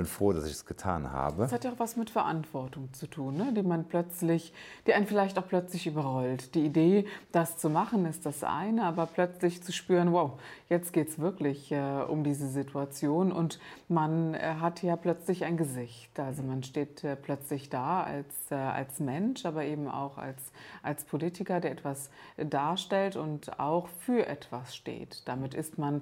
Bin 0.02 0.08
froh, 0.08 0.34
dass 0.34 0.46
ich 0.46 0.54
es 0.54 0.66
getan 0.66 1.12
habe. 1.12 1.44
Das 1.44 1.52
hat 1.52 1.64
ja 1.64 1.72
auch 1.72 1.80
was 1.80 1.96
mit 1.96 2.10
Verantwortung 2.10 2.92
zu 2.92 3.06
tun, 3.06 3.38
ne? 3.38 3.54
die 3.56 3.62
man 3.62 3.86
plötzlich, 3.86 4.52
die 4.88 4.96
einen 4.96 5.06
vielleicht 5.06 5.38
auch 5.38 5.48
plötzlich 5.48 5.86
überrollt. 5.86 6.56
Die 6.56 6.66
Idee, 6.66 7.06
das 7.32 7.58
zu 7.58 7.70
machen, 7.70 8.06
ist 8.06 8.26
das 8.26 8.44
eine, 8.44 8.84
aber 8.84 9.06
plötzlich 9.06 9.62
zu 9.62 9.72
spüren, 9.72 10.12
wow, 10.12 10.40
jetzt 10.70 10.92
geht 10.92 11.10
es 11.10 11.20
wirklich 11.20 11.72
äh, 11.72 12.02
um 12.08 12.24
diese 12.24 12.48
Situation 12.48 13.32
und 13.32 13.60
man 13.90 14.34
äh, 14.34 14.56
hat 14.60 14.82
ja 14.82 14.96
plötzlich 14.96 15.46
ein 15.46 15.56
Gesicht. 15.56 16.20
Also 16.20 16.42
man 16.42 16.64
steht 16.64 17.04
äh, 17.04 17.16
plötzlich 17.16 17.70
da 17.70 18.02
als, 18.02 18.34
äh, 18.50 18.56
als 18.56 19.00
Mensch, 19.00 19.46
aber 19.46 19.66
eben 19.66 19.88
auch 19.88 20.18
als, 20.18 20.52
als 20.82 21.04
Politiker, 21.04 21.60
der 21.60 21.72
etwas 21.72 22.10
darstellt 22.38 23.18
und 23.18 23.60
auch 23.60 23.88
für 24.00 24.26
etwas 24.26 24.76
steht. 24.76 25.22
Damit 25.28 25.54
ist 25.54 25.78
man 25.78 26.02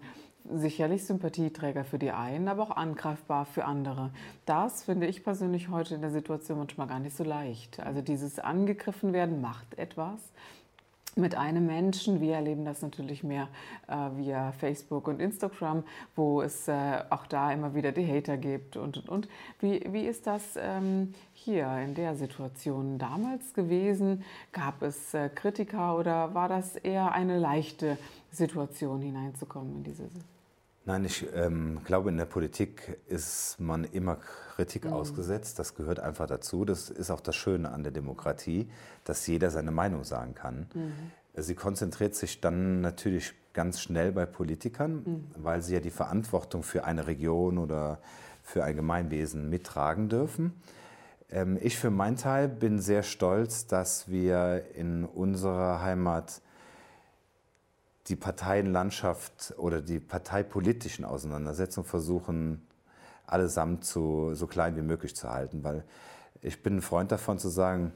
sicherlich 0.51 1.05
Sympathieträger 1.05 1.83
für 1.83 1.99
die 1.99 2.11
einen, 2.11 2.47
aber 2.47 2.63
auch 2.63 2.77
angreifbar 2.77 3.45
für 3.45 3.65
andere. 3.65 4.11
Das 4.45 4.83
finde 4.83 5.07
ich 5.07 5.23
persönlich 5.23 5.69
heute 5.69 5.95
in 5.95 6.01
der 6.01 6.11
Situation 6.11 6.57
manchmal 6.57 6.87
gar 6.87 6.99
nicht 6.99 7.15
so 7.15 7.23
leicht. 7.23 7.79
Also 7.79 8.01
dieses 8.01 8.39
angegriffen 8.39 9.13
werden 9.13 9.41
macht 9.41 9.77
etwas 9.77 10.19
mit 11.15 11.35
einem 11.35 11.65
Menschen. 11.65 12.21
Wir 12.21 12.35
erleben 12.35 12.65
das 12.65 12.81
natürlich 12.81 13.23
mehr 13.23 13.49
äh, 13.87 13.93
via 14.17 14.51
Facebook 14.53 15.07
und 15.07 15.19
Instagram, 15.19 15.83
wo 16.15 16.41
es 16.41 16.67
äh, 16.67 17.03
auch 17.09 17.25
da 17.27 17.51
immer 17.51 17.75
wieder 17.75 17.91
die 17.91 18.07
Hater 18.07 18.37
gibt 18.37 18.77
und 18.77 18.97
und 18.97 19.09
und. 19.09 19.27
Wie, 19.59 19.85
wie 19.91 20.05
ist 20.05 20.27
das 20.27 20.57
ähm, 20.57 21.13
hier 21.33 21.71
in 21.79 21.95
der 21.95 22.15
Situation 22.15 22.97
damals 22.97 23.53
gewesen? 23.53 24.23
Gab 24.51 24.81
es 24.81 25.13
äh, 25.13 25.29
Kritiker 25.29 25.97
oder 25.97 26.33
war 26.33 26.47
das 26.47 26.75
eher 26.75 27.11
eine 27.11 27.37
leichte 27.37 27.97
Situation 28.31 29.01
hineinzukommen 29.01 29.77
in 29.77 29.83
diese 29.83 30.03
Situation? 30.03 30.38
Nein, 30.85 31.05
ich 31.05 31.27
ähm, 31.35 31.81
glaube, 31.83 32.09
in 32.09 32.17
der 32.17 32.25
Politik 32.25 32.97
ist 33.07 33.59
man 33.59 33.83
immer 33.83 34.17
Kritik 34.55 34.85
mhm. 34.85 34.93
ausgesetzt. 34.93 35.59
Das 35.59 35.75
gehört 35.75 35.99
einfach 35.99 36.27
dazu. 36.27 36.65
Das 36.65 36.89
ist 36.89 37.11
auch 37.11 37.21
das 37.21 37.35
Schöne 37.35 37.71
an 37.71 37.83
der 37.83 37.91
Demokratie, 37.91 38.69
dass 39.03 39.25
jeder 39.27 39.51
seine 39.51 39.71
Meinung 39.71 40.03
sagen 40.03 40.35
kann. 40.35 40.67
Mhm. 40.73 40.93
Sie 41.35 41.55
konzentriert 41.55 42.15
sich 42.15 42.41
dann 42.41 42.81
natürlich 42.81 43.33
ganz 43.53 43.81
schnell 43.81 44.11
bei 44.11 44.25
Politikern, 44.25 45.03
mhm. 45.05 45.27
weil 45.37 45.61
sie 45.61 45.75
ja 45.75 45.79
die 45.79 45.91
Verantwortung 45.91 46.63
für 46.63 46.85
eine 46.85 47.07
Region 47.07 47.57
oder 47.57 47.99
für 48.43 48.63
ein 48.63 48.75
Gemeinwesen 48.75 49.49
mittragen 49.49 50.09
dürfen. 50.09 50.53
Ähm, 51.31 51.57
ich 51.61 51.77
für 51.77 51.91
meinen 51.91 52.17
Teil 52.17 52.47
bin 52.47 52.79
sehr 52.79 53.03
stolz, 53.03 53.67
dass 53.67 54.09
wir 54.09 54.63
in 54.75 55.05
unserer 55.05 55.81
Heimat 55.81 56.41
die 58.09 58.15
Parteienlandschaft 58.15 59.53
oder 59.57 59.81
die 59.81 59.99
parteipolitischen 59.99 61.05
Auseinandersetzungen 61.05 61.87
versuchen, 61.87 62.67
allesamt 63.27 63.85
zu, 63.85 64.33
so 64.33 64.47
klein 64.47 64.75
wie 64.75 64.81
möglich 64.81 65.15
zu 65.15 65.29
halten. 65.29 65.63
Weil 65.63 65.83
ich 66.41 66.63
bin 66.63 66.77
ein 66.77 66.81
Freund 66.81 67.11
davon 67.11 67.37
zu 67.37 67.49
sagen, 67.49 67.93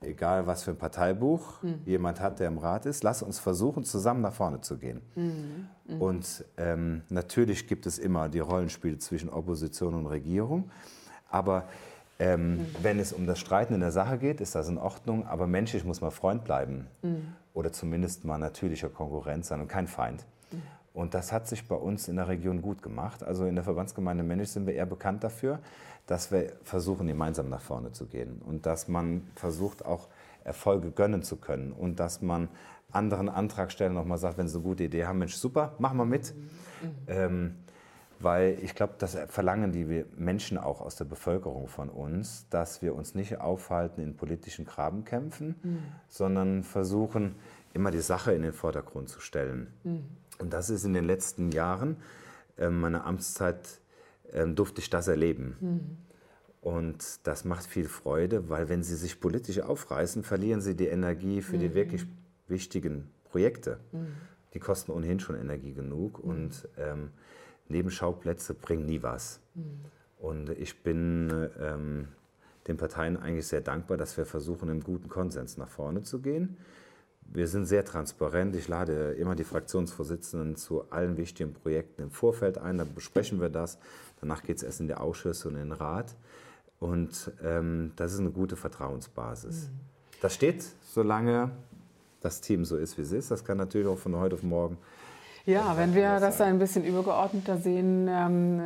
egal 0.00 0.46
was 0.46 0.62
für 0.62 0.70
ein 0.70 0.78
Parteibuch 0.78 1.62
mhm. 1.62 1.80
jemand 1.84 2.20
hat, 2.20 2.38
der 2.38 2.48
im 2.48 2.58
Rat 2.58 2.86
ist, 2.86 3.02
lass 3.02 3.22
uns 3.22 3.38
versuchen, 3.38 3.84
zusammen 3.84 4.20
nach 4.20 4.32
vorne 4.32 4.60
zu 4.60 4.78
gehen. 4.78 5.02
Mhm. 5.16 5.68
Mhm. 5.86 6.00
Und 6.00 6.44
ähm, 6.56 7.02
natürlich 7.08 7.66
gibt 7.66 7.86
es 7.86 7.98
immer 7.98 8.28
die 8.28 8.40
Rollenspiele 8.40 8.98
zwischen 8.98 9.28
Opposition 9.28 9.94
und 9.94 10.06
Regierung, 10.06 10.70
aber 11.28 11.68
ähm, 12.22 12.56
mhm. 12.56 12.66
wenn 12.82 12.98
es 12.98 13.12
um 13.12 13.26
das 13.26 13.38
Streiten 13.38 13.74
in 13.74 13.80
der 13.80 13.92
Sache 13.92 14.18
geht, 14.18 14.40
ist 14.40 14.54
das 14.54 14.68
in 14.68 14.78
Ordnung, 14.78 15.26
aber 15.26 15.46
menschlich 15.46 15.84
muss 15.84 16.00
man 16.00 16.10
Freund 16.10 16.44
bleiben. 16.44 16.86
Mhm 17.02 17.34
oder 17.54 17.72
zumindest 17.72 18.24
mal 18.24 18.38
natürlicher 18.38 18.88
Konkurrent 18.88 19.44
sein 19.44 19.60
und 19.60 19.68
kein 19.68 19.86
Feind. 19.86 20.24
Und 20.94 21.14
das 21.14 21.32
hat 21.32 21.48
sich 21.48 21.66
bei 21.66 21.74
uns 21.74 22.08
in 22.08 22.16
der 22.16 22.28
Region 22.28 22.60
gut 22.60 22.82
gemacht. 22.82 23.24
Also 23.24 23.46
in 23.46 23.54
der 23.54 23.64
Verbandsgemeinde 23.64 24.22
Mennig 24.22 24.50
sind 24.50 24.66
wir 24.66 24.74
eher 24.74 24.84
bekannt 24.84 25.24
dafür, 25.24 25.58
dass 26.06 26.30
wir 26.30 26.52
versuchen, 26.64 27.06
gemeinsam 27.06 27.48
nach 27.48 27.62
vorne 27.62 27.92
zu 27.92 28.06
gehen 28.06 28.42
und 28.44 28.66
dass 28.66 28.88
man 28.88 29.22
versucht, 29.34 29.86
auch 29.86 30.08
Erfolge 30.44 30.90
gönnen 30.90 31.22
zu 31.22 31.36
können 31.36 31.72
und 31.72 31.98
dass 31.98 32.20
man 32.20 32.48
anderen 32.90 33.30
Antragstellern 33.30 33.94
nochmal 33.94 34.18
sagt, 34.18 34.36
wenn 34.36 34.48
sie 34.48 34.56
eine 34.56 34.64
gute 34.64 34.84
Idee 34.84 35.06
haben, 35.06 35.18
Mensch, 35.18 35.34
super, 35.34 35.74
machen 35.78 35.96
wir 35.96 36.04
mit. 36.04 36.34
Mhm. 36.34 36.90
Ähm, 37.06 37.54
weil 38.22 38.58
ich 38.62 38.74
glaube, 38.74 38.94
das 38.98 39.16
verlangen 39.28 39.72
die 39.72 40.04
Menschen 40.16 40.58
auch 40.58 40.80
aus 40.80 40.96
der 40.96 41.04
Bevölkerung 41.04 41.68
von 41.68 41.88
uns, 41.88 42.48
dass 42.50 42.82
wir 42.82 42.94
uns 42.94 43.14
nicht 43.14 43.40
aufhalten 43.40 44.00
in 44.00 44.16
politischen 44.16 44.64
Grabenkämpfen, 44.64 45.56
mhm. 45.62 45.82
sondern 46.08 46.62
versuchen, 46.62 47.36
immer 47.74 47.90
die 47.90 48.00
Sache 48.00 48.32
in 48.32 48.42
den 48.42 48.52
Vordergrund 48.52 49.08
zu 49.08 49.20
stellen. 49.20 49.72
Mhm. 49.84 50.04
Und 50.38 50.52
das 50.52 50.70
ist 50.70 50.84
in 50.84 50.92
den 50.92 51.04
letzten 51.04 51.50
Jahren 51.52 51.96
äh, 52.58 52.68
meiner 52.68 53.06
Amtszeit, 53.06 53.80
äh, 54.32 54.46
durfte 54.46 54.80
ich 54.80 54.90
das 54.90 55.08
erleben. 55.08 55.56
Mhm. 55.60 55.98
Und 56.60 57.26
das 57.26 57.44
macht 57.44 57.66
viel 57.66 57.88
Freude, 57.88 58.48
weil 58.48 58.68
wenn 58.68 58.84
sie 58.84 58.94
sich 58.94 59.20
politisch 59.20 59.60
aufreißen, 59.60 60.22
verlieren 60.22 60.60
sie 60.60 60.76
die 60.76 60.86
Energie 60.86 61.42
für 61.42 61.58
die 61.58 61.70
mhm. 61.70 61.74
wirklich 61.74 62.06
wichtigen 62.46 63.10
Projekte. 63.24 63.80
Mhm. 63.90 64.06
Die 64.54 64.60
kosten 64.60 64.92
ohnehin 64.92 65.18
schon 65.18 65.36
Energie 65.36 65.72
genug. 65.72 66.22
Mhm. 66.22 66.30
Und 66.30 66.68
ähm, 66.76 67.10
Nebenschauplätze 67.72 68.54
bringen 68.54 68.86
nie 68.86 69.02
was. 69.02 69.40
Mhm. 69.54 69.80
Und 70.18 70.50
ich 70.50 70.82
bin 70.82 71.48
ähm, 71.60 72.08
den 72.68 72.76
Parteien 72.76 73.16
eigentlich 73.16 73.46
sehr 73.46 73.60
dankbar, 73.60 73.96
dass 73.96 74.16
wir 74.16 74.24
versuchen, 74.24 74.68
im 74.68 74.82
guten 74.82 75.08
Konsens 75.08 75.56
nach 75.56 75.68
vorne 75.68 76.02
zu 76.02 76.20
gehen. 76.20 76.56
Wir 77.24 77.48
sind 77.48 77.64
sehr 77.64 77.84
transparent. 77.84 78.54
Ich 78.54 78.68
lade 78.68 79.12
immer 79.12 79.34
die 79.34 79.44
Fraktionsvorsitzenden 79.44 80.56
zu 80.56 80.90
allen 80.90 81.16
wichtigen 81.16 81.54
Projekten 81.54 82.02
im 82.02 82.10
Vorfeld 82.10 82.58
ein. 82.58 82.78
Da 82.78 82.84
besprechen 82.84 83.40
wir 83.40 83.48
das. 83.48 83.78
Danach 84.20 84.42
geht 84.42 84.58
es 84.58 84.62
erst 84.62 84.80
in 84.80 84.86
die 84.86 84.94
Ausschüsse 84.94 85.48
und 85.48 85.54
in 85.54 85.70
den 85.70 85.72
Rat. 85.72 86.14
Und 86.78 87.32
ähm, 87.42 87.92
das 87.96 88.12
ist 88.12 88.20
eine 88.20 88.30
gute 88.30 88.56
Vertrauensbasis. 88.56 89.68
Mhm. 89.68 89.80
Das 90.20 90.34
steht, 90.34 90.64
solange 90.82 91.50
das 92.20 92.40
Team 92.40 92.64
so 92.64 92.76
ist, 92.76 92.96
wie 92.98 93.02
es 93.02 93.12
ist. 93.12 93.30
Das 93.30 93.44
kann 93.44 93.58
natürlich 93.58 93.88
auch 93.88 93.98
von 93.98 94.14
heute 94.16 94.36
auf 94.36 94.42
morgen 94.42 94.78
ja, 95.44 95.76
wenn 95.76 95.94
wir 95.94 96.20
das 96.20 96.40
ein 96.40 96.58
bisschen 96.58 96.84
übergeordneter 96.84 97.56
sehen, 97.56 98.08
ähm, 98.08 98.62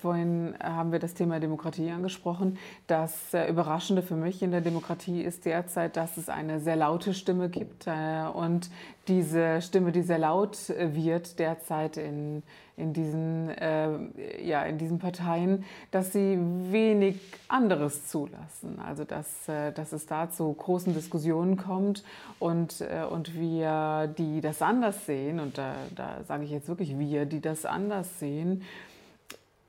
vorhin 0.00 0.54
haben 0.62 0.92
wir 0.92 0.98
das 0.98 1.14
Thema 1.14 1.40
Demokratie 1.40 1.90
angesprochen. 1.90 2.58
Das 2.86 3.34
äh, 3.34 3.48
Überraschende 3.48 4.02
für 4.02 4.14
mich 4.14 4.42
in 4.42 4.52
der 4.52 4.60
Demokratie 4.60 5.22
ist 5.22 5.44
derzeit, 5.44 5.96
dass 5.96 6.16
es 6.16 6.28
eine 6.28 6.60
sehr 6.60 6.76
laute 6.76 7.14
Stimme 7.14 7.48
gibt 7.48 7.86
äh, 7.86 8.26
und 8.32 8.70
diese 9.10 9.60
Stimme, 9.60 9.90
die 9.92 10.02
sehr 10.02 10.18
laut 10.18 10.70
äh, 10.70 10.94
wird 10.94 11.38
derzeit 11.38 11.96
in, 11.96 12.42
in, 12.76 12.92
diesen, 12.92 13.50
äh, 13.50 14.42
ja, 14.42 14.62
in 14.62 14.78
diesen 14.78 14.98
Parteien, 15.00 15.64
dass 15.90 16.12
sie 16.12 16.38
wenig 16.70 17.20
anderes 17.48 18.06
zulassen. 18.06 18.78
Also 18.78 19.04
dass, 19.04 19.48
äh, 19.48 19.72
dass 19.72 19.92
es 19.92 20.06
da 20.06 20.30
zu 20.30 20.52
großen 20.52 20.94
Diskussionen 20.94 21.56
kommt 21.56 22.04
und, 22.38 22.80
äh, 22.80 23.04
und 23.04 23.34
wir, 23.34 24.14
die 24.16 24.40
das 24.40 24.62
anders 24.62 25.04
sehen, 25.06 25.40
und 25.40 25.58
da, 25.58 25.74
da 25.96 26.22
sage 26.26 26.44
ich 26.44 26.50
jetzt 26.50 26.68
wirklich 26.68 26.96
wir, 26.98 27.26
die 27.26 27.40
das 27.40 27.66
anders 27.66 28.20
sehen, 28.20 28.62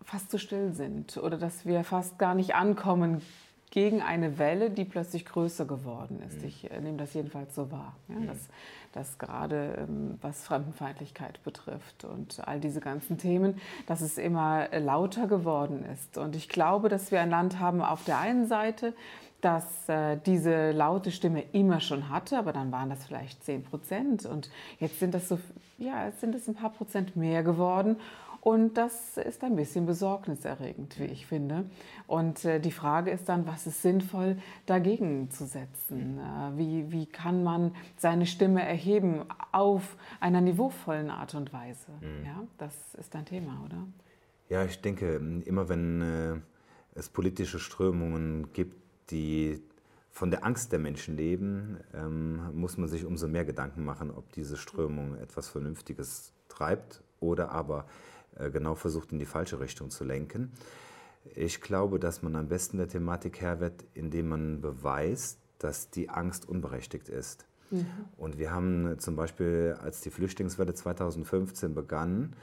fast 0.03 0.29
zu 0.29 0.38
still 0.38 0.71
sind 0.74 1.17
oder 1.17 1.38
dass 1.38 1.65
wir 1.65 1.83
fast 1.83 2.19
gar 2.19 2.36
nicht 2.36 2.53
ankommen 2.53 3.21
gegen 3.72 4.01
eine 4.01 4.38
Welle, 4.38 4.70
die 4.70 4.86
plötzlich 4.86 5.25
größer 5.25 5.66
geworden 5.66 6.22
ist. 6.28 6.42
Mhm. 6.42 6.48
Ich 6.48 6.70
äh, 6.70 6.80
nehme 6.80 6.98
das 6.98 7.13
jedenfalls 7.13 7.56
so 7.56 7.72
wahr, 7.72 7.96
ja, 8.10 8.16
mhm. 8.16 8.28
dass, 8.28 8.50
dass 8.92 9.18
gerade 9.18 9.75
ähm, 9.80 10.20
was 10.22 10.44
Fremdenfeindlichkeit 10.44 11.42
betrifft 11.44 12.04
und 12.04 12.46
all 12.48 12.60
diese 12.60 12.82
ganzen 12.82 13.18
Themen, 13.18 13.60
dass 13.88 14.01
es 14.01 14.18
immer 14.18 14.72
äh, 14.72 14.80
lauter 14.80 15.25
geworden 15.28 15.86
ist. 15.92 16.18
Und 16.18 16.36
ich 16.36 16.50
glaube, 16.50 16.90
dass 16.90 17.12
wir 17.12 17.22
ein 17.22 17.30
Land 17.30 17.60
haben 17.60 17.82
auf 17.82 18.04
der 18.04 18.20
einen 18.20 18.46
Seite, 18.46 18.94
das 19.40 19.90
äh, 19.90 20.18
diese 20.25 20.72
laute 20.72 21.10
Stimme 21.10 21.44
immer 21.54 21.80
schon 21.80 22.10
hatte, 22.10 22.38
aber 22.38 22.54
dann 22.54 22.72
waren 22.72 22.90
das 22.90 23.06
vielleicht 23.06 23.44
10 23.44 23.63
Prozent 23.63 24.25
und 24.25 24.51
jetzt 24.80 25.00
sind 25.00 25.13
das 25.16 25.30
so, 25.30 25.40
ja, 25.80 26.06
jetzt 26.06 26.20
sind 26.20 26.36
es 26.36 26.48
ein 26.48 26.54
paar 26.56 26.70
Prozent 26.70 27.16
mehr 27.16 27.42
geworden 27.42 27.96
und 28.41 28.74
das 28.75 29.17
ist 29.17 29.43
ein 29.43 29.55
bisschen 29.55 29.86
besorgniserregend, 29.86 31.00
wie 31.00 31.05
ich 31.05 31.27
finde. 31.27 31.65
Und 32.07 32.43
äh, 32.43 32.60
die 32.60 32.71
Frage 32.71 33.12
ist 33.12 33.29
dann, 33.29 33.45
was 33.45 33.67
ist 33.67 33.83
sinnvoll 33.83 34.38
dagegen 34.65 35.29
zu 35.29 35.45
setzen? 35.45 36.17
Äh, 36.17 36.57
wie, 36.57 36.91
wie 36.91 37.05
kann 37.05 37.43
man 37.43 37.75
seine 37.98 38.25
Stimme 38.25 38.63
erheben 38.63 39.25
auf 39.51 39.95
einer 40.19 40.41
niveauvollen 40.41 41.12
Art 41.12 41.36
und 41.36 41.53
Weise? 41.53 41.91
Mhm. 42.01 42.25
Ja, 42.25 42.43
das 42.57 42.95
ist 42.95 43.15
ein 43.15 43.25
Thema, 43.25 43.62
oder? 43.63 43.86
Ja, 44.50 44.65
ich 44.65 44.81
denke, 44.81 45.21
immer 45.45 45.69
wenn 45.69 46.01
äh, 46.01 46.36
es 46.95 47.10
politische 47.10 47.60
Strömungen 47.60 48.51
gibt, 48.53 48.75
die 49.12 49.62
von 50.10 50.31
der 50.31 50.43
Angst 50.43 50.71
der 50.71 50.79
Menschen 50.79 51.15
leben, 51.15 51.77
ähm, 51.93 52.41
muss 52.60 52.75
man 52.75 52.89
sich 52.89 53.05
umso 53.05 53.27
mehr 53.27 53.45
Gedanken 53.45 53.86
machen, 53.86 54.10
ob 54.10 54.31
diese 54.31 54.57
Strömung 54.57 55.15
etwas 55.15 55.48
Vernünftiges 55.48 56.33
treibt 56.50 57.03
oder 57.19 57.51
aber 57.51 57.86
genau 58.52 58.76
versucht, 58.76 59.12
in 59.12 59.20
die 59.20 59.26
falsche 59.26 59.60
Richtung 59.60 59.90
zu 59.90 60.04
lenken. 60.04 60.52
Ich 61.36 61.62
glaube, 61.62 62.00
dass 62.00 62.22
man 62.22 62.36
am 62.36 62.48
besten 62.48 62.78
der 62.78 62.88
Thematik 62.88 63.42
Herr 63.42 63.60
wird, 63.60 63.84
indem 63.94 64.30
man 64.30 64.62
beweist, 64.62 65.40
dass 65.60 65.90
die 65.90 66.10
Angst 66.10 66.50
unberechtigt 66.50 67.10
ist. 67.10 67.46
Mhm. 67.70 67.86
Und 68.18 68.38
wir 68.38 68.52
haben 68.52 68.98
zum 69.00 69.16
Beispiel, 69.16 69.78
als 69.82 70.02
die 70.02 70.10
Flüchtlingswelle 70.10 70.74
2015 70.74 71.74
begann, 71.74 72.36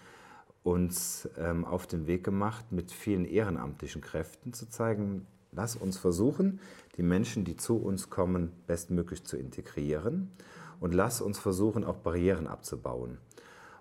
uns 0.62 1.28
ähm, 1.38 1.64
auf 1.64 1.86
den 1.86 2.06
Weg 2.06 2.24
gemacht, 2.24 2.72
mit 2.72 2.92
vielen 2.92 3.24
ehrenamtlichen 3.24 4.00
Kräften 4.00 4.52
zu 4.52 4.68
zeigen, 4.68 5.26
lass 5.52 5.76
uns 5.76 5.98
versuchen, 5.98 6.60
die 6.96 7.02
Menschen, 7.02 7.44
die 7.44 7.56
zu 7.56 7.76
uns 7.76 8.10
kommen, 8.10 8.52
bestmöglich 8.66 9.24
zu 9.24 9.36
integrieren 9.36 10.30
und 10.80 10.94
lass 10.94 11.20
uns 11.20 11.38
versuchen, 11.38 11.84
auch 11.84 11.96
Barrieren 11.96 12.46
abzubauen. 12.46 13.18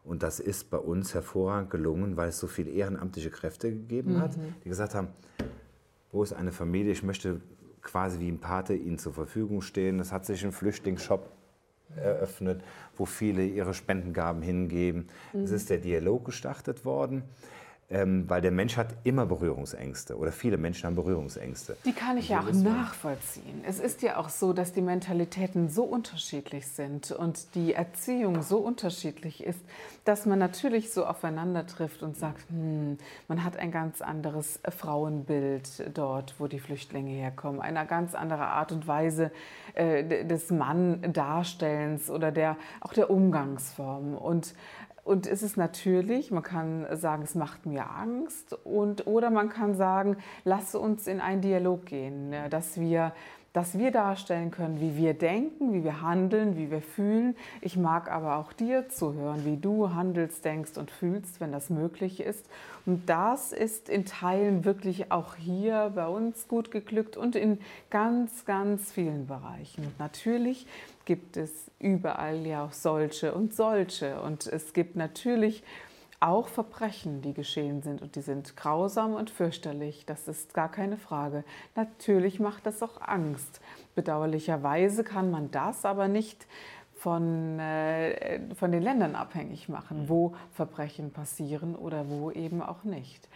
Und 0.07 0.23
das 0.23 0.39
ist 0.39 0.69
bei 0.69 0.77
uns 0.77 1.13
hervorragend 1.13 1.69
gelungen, 1.69 2.15
weil 2.15 2.29
es 2.29 2.39
so 2.39 2.47
viele 2.47 2.71
ehrenamtliche 2.71 3.29
Kräfte 3.29 3.69
gegeben 3.69 4.13
mhm. 4.13 4.21
hat, 4.21 4.37
die 4.63 4.69
gesagt 4.69 4.95
haben, 4.95 5.09
wo 6.11 6.23
ist 6.23 6.31
eine 6.31 6.53
Familie, 6.53 6.93
ich 6.93 7.03
möchte 7.03 7.41
quasi 7.81 8.19
wie 8.19 8.29
ein 8.29 8.39
Pate 8.39 8.73
ihnen 8.73 8.97
zur 8.97 9.13
Verfügung 9.13 9.61
stehen. 9.61 9.99
Es 9.99 10.13
hat 10.13 10.25
sich 10.25 10.45
ein 10.45 10.53
Flüchtlingsshop 10.53 11.29
eröffnet, 11.95 12.63
wo 12.95 13.05
viele 13.05 13.45
ihre 13.45 13.73
Spendengaben 13.73 14.41
hingeben. 14.41 15.07
Mhm. 15.33 15.41
Es 15.41 15.51
ist 15.51 15.69
der 15.69 15.77
Dialog 15.77 16.25
gestartet 16.25 16.85
worden 16.85 17.23
ähm, 17.89 18.29
weil 18.29 18.41
der 18.41 18.51
Mensch 18.51 18.75
hat 18.75 18.89
immer 19.05 19.25
Berührungsängste 19.25 20.17
oder 20.17 20.33
viele 20.33 20.57
Menschen 20.57 20.87
haben 20.87 20.95
Berührungsängste. 20.95 21.77
Die 21.85 21.93
kann 21.93 22.17
ich 22.17 22.27
ja 22.29 22.41
auch 22.41 22.51
nachvollziehen. 22.51 23.63
Es 23.65 23.79
ist 23.79 24.01
ja 24.01 24.17
auch 24.17 24.27
so, 24.27 24.51
dass 24.51 24.73
die 24.73 24.81
Mentalitäten 24.81 25.69
so 25.69 25.83
unterschiedlich 25.83 26.67
sind 26.67 27.11
und 27.11 27.55
die 27.55 27.73
Erziehung 27.73 28.41
so 28.41 28.57
unterschiedlich 28.57 29.41
ist, 29.41 29.59
dass 30.03 30.25
man 30.25 30.37
natürlich 30.37 30.91
so 30.91 31.05
aufeinander 31.05 31.65
trifft 31.65 32.03
und 32.03 32.17
sagt, 32.17 32.49
hm, 32.49 32.97
man 33.29 33.43
hat 33.45 33.55
ein 33.55 33.71
ganz 33.71 34.01
anderes 34.01 34.59
Frauenbild 34.69 35.97
dort, 35.97 36.35
wo 36.39 36.47
die 36.47 36.59
Flüchtlinge 36.59 37.11
herkommen, 37.11 37.61
eine 37.61 37.85
ganz 37.85 38.15
andere 38.15 38.47
Art 38.47 38.73
und 38.73 38.85
Weise 38.87 39.31
äh, 39.75 40.25
des 40.25 40.51
Mann-Darstellens 40.51 42.09
oder 42.09 42.33
der, 42.33 42.57
auch 42.81 42.91
der 42.91 43.09
Umgangsform. 43.09 44.13
Und 44.13 44.53
und 45.07 45.25
es 45.25 45.41
ist 45.41 45.55
natürlich, 45.55 46.31
man 46.31 46.43
kann 46.43 46.85
sagen, 46.97 47.23
es 47.23 47.33
macht 47.33 47.65
mir 47.65 47.89
Angst 47.89 48.57
und, 48.65 49.07
oder 49.07 49.29
man 49.29 49.47
kann 49.47 49.73
sagen, 49.73 50.17
lass 50.43 50.75
uns 50.75 51.07
in 51.07 51.21
einen 51.21 51.41
Dialog 51.41 51.85
gehen, 51.85 52.29
ne, 52.29 52.49
dass 52.49 52.79
wir 52.79 53.13
dass 53.53 53.75
wir 53.75 53.89
darstellen 53.89 54.51
können, 54.51 54.79
wie 54.79 54.97
wir 54.97 55.15
denken, 55.15 55.73
wie 55.73 55.83
wir 55.83 56.03
handeln, 56.03 56.57
wie 56.57 56.69
wir 56.69 56.81
fühlen. 56.81 57.35
Ich 57.61 57.75
mag 57.75 58.11
aber 58.11 58.35
auch 58.35 58.53
dir 58.53 58.87
zuhören, 58.87 59.45
wie 59.45 59.57
du 59.57 59.95
handelst, 59.95 60.45
denkst 60.45 60.77
und 60.77 60.91
fühlst, 60.91 61.41
wenn 61.41 61.51
das 61.51 61.71
möglich 61.71 62.19
ist. 62.19 62.45
Und 62.85 63.09
das 63.09 63.53
ist 63.53 63.89
in 63.89 64.05
Teilen 64.05 64.63
wirklich 64.63 65.11
auch 65.11 65.33
hier 65.33 65.91
bei 65.95 66.07
uns 66.07 66.47
gut 66.47 66.69
geglückt 66.69 67.17
und 67.17 67.35
in 67.35 67.57
ganz, 67.89 68.45
ganz 68.45 68.91
vielen 68.91 69.25
Bereichen. 69.25 69.85
Und 69.85 69.97
natürlich 69.97 70.67
gibt 71.07 71.37
es 71.37 71.71
überall 71.79 72.45
ja 72.45 72.65
auch 72.65 72.73
solche 72.73 73.33
und 73.33 73.55
solche. 73.55 74.21
Und 74.21 74.45
es 74.45 74.73
gibt 74.73 74.97
natürlich 74.97 75.63
auch 76.19 76.47
Verbrechen, 76.47 77.21
die 77.21 77.33
geschehen 77.33 77.81
sind 77.81 78.01
und 78.01 78.15
die 78.15 78.21
sind 78.21 78.57
grausam 78.57 79.13
und 79.13 79.29
fürchterlich, 79.29 80.05
das 80.05 80.27
ist 80.27 80.53
gar 80.53 80.69
keine 80.69 80.97
Frage. 80.97 81.43
Natürlich 81.75 82.39
macht 82.39 82.65
das 82.65 82.83
auch 82.83 83.01
Angst. 83.01 83.61
Bedauerlicherweise 83.95 85.03
kann 85.03 85.31
man 85.31 85.49
das 85.49 85.85
aber 85.85 86.07
nicht 86.09 86.45
von, 86.95 87.57
äh, 87.59 88.41
von 88.55 88.71
den 88.71 88.83
Ländern 88.83 89.15
abhängig 89.15 89.69
machen, 89.69 90.09
wo 90.09 90.35
Verbrechen 90.51 91.11
passieren 91.11 91.75
oder 91.75 92.09
wo 92.09 92.31
eben 92.31 92.61
auch 92.61 92.83
nicht. 92.83 93.29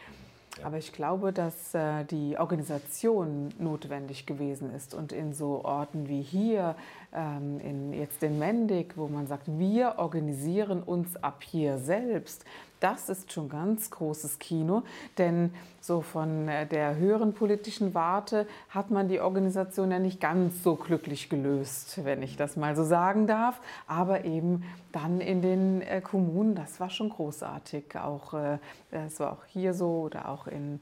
Aber 0.63 0.77
ich 0.77 0.91
glaube, 0.91 1.31
dass 1.31 1.73
äh, 1.73 2.03
die 2.05 2.37
Organisation 2.37 3.49
notwendig 3.57 4.25
gewesen 4.25 4.73
ist 4.73 4.93
und 4.93 5.11
in 5.11 5.33
so 5.33 5.63
Orten 5.63 6.07
wie 6.07 6.21
hier, 6.21 6.75
in 7.13 7.91
jetzt 7.93 8.23
in 8.23 8.39
Mendig, 8.39 8.93
wo 8.95 9.07
man 9.07 9.27
sagt, 9.27 9.47
wir 9.47 9.95
organisieren 9.97 10.81
uns 10.81 11.21
ab 11.21 11.43
hier 11.43 11.77
selbst, 11.77 12.45
das 12.81 13.09
ist 13.09 13.31
schon 13.31 13.47
ganz 13.47 13.91
großes 13.91 14.39
Kino, 14.39 14.81
denn 15.17 15.53
so 15.79 16.01
von 16.01 16.47
äh, 16.47 16.65
der 16.65 16.95
höheren 16.95 17.33
politischen 17.33 17.93
Warte 17.93 18.47
hat 18.69 18.89
man 18.89 19.07
die 19.07 19.19
Organisation 19.19 19.91
ja 19.91 19.99
nicht 19.99 20.19
ganz 20.19 20.63
so 20.63 20.75
glücklich 20.75 21.29
gelöst, 21.29 22.03
wenn 22.03 22.23
ich 22.23 22.37
das 22.37 22.57
mal 22.57 22.75
so 22.75 22.83
sagen 22.83 23.27
darf. 23.27 23.61
Aber 23.87 24.25
eben 24.25 24.63
dann 24.91 25.21
in 25.21 25.41
den 25.41 25.81
äh, 25.81 26.01
Kommunen, 26.01 26.55
das 26.55 26.79
war 26.79 26.89
schon 26.89 27.09
großartig. 27.09 27.95
Auch 27.99 28.33
äh, 28.33 28.57
das 28.89 29.19
war 29.19 29.33
auch 29.33 29.45
hier 29.45 29.73
so 29.73 30.01
oder 30.01 30.27
auch 30.27 30.47
in 30.47 30.79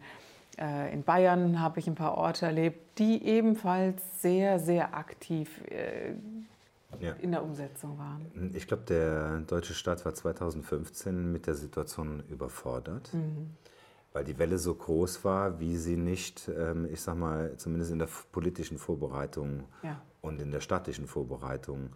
in 0.57 1.03
Bayern 1.03 1.61
habe 1.61 1.79
ich 1.79 1.87
ein 1.87 1.95
paar 1.95 2.17
Orte 2.17 2.45
erlebt, 2.45 2.99
die 2.99 3.23
ebenfalls 3.23 4.01
sehr, 4.21 4.59
sehr 4.59 4.93
aktiv 4.93 5.49
ja. 6.99 7.13
in 7.13 7.31
der 7.31 7.43
Umsetzung 7.43 7.97
waren. 7.97 8.51
Ich 8.53 8.67
glaube, 8.67 8.83
der 8.83 9.39
deutsche 9.39 9.73
Staat 9.73 10.05
war 10.05 10.13
2015 10.13 11.31
mit 11.31 11.47
der 11.47 11.55
Situation 11.55 12.23
überfordert, 12.29 13.13
mhm. 13.13 13.51
weil 14.13 14.23
die 14.23 14.37
Welle 14.37 14.57
so 14.57 14.73
groß 14.73 15.23
war, 15.23 15.59
wie 15.59 15.77
sie 15.77 15.97
nicht, 15.97 16.49
ähm, 16.49 16.87
ich 16.91 17.01
sag 17.01 17.15
mal, 17.15 17.55
zumindest 17.57 17.91
in 17.91 17.99
der 17.99 18.09
politischen 18.31 18.77
Vorbereitung 18.77 19.63
ja. 19.83 20.01
und 20.21 20.41
in 20.41 20.51
der 20.51 20.61
staatlichen 20.61 21.07
Vorbereitung 21.07 21.91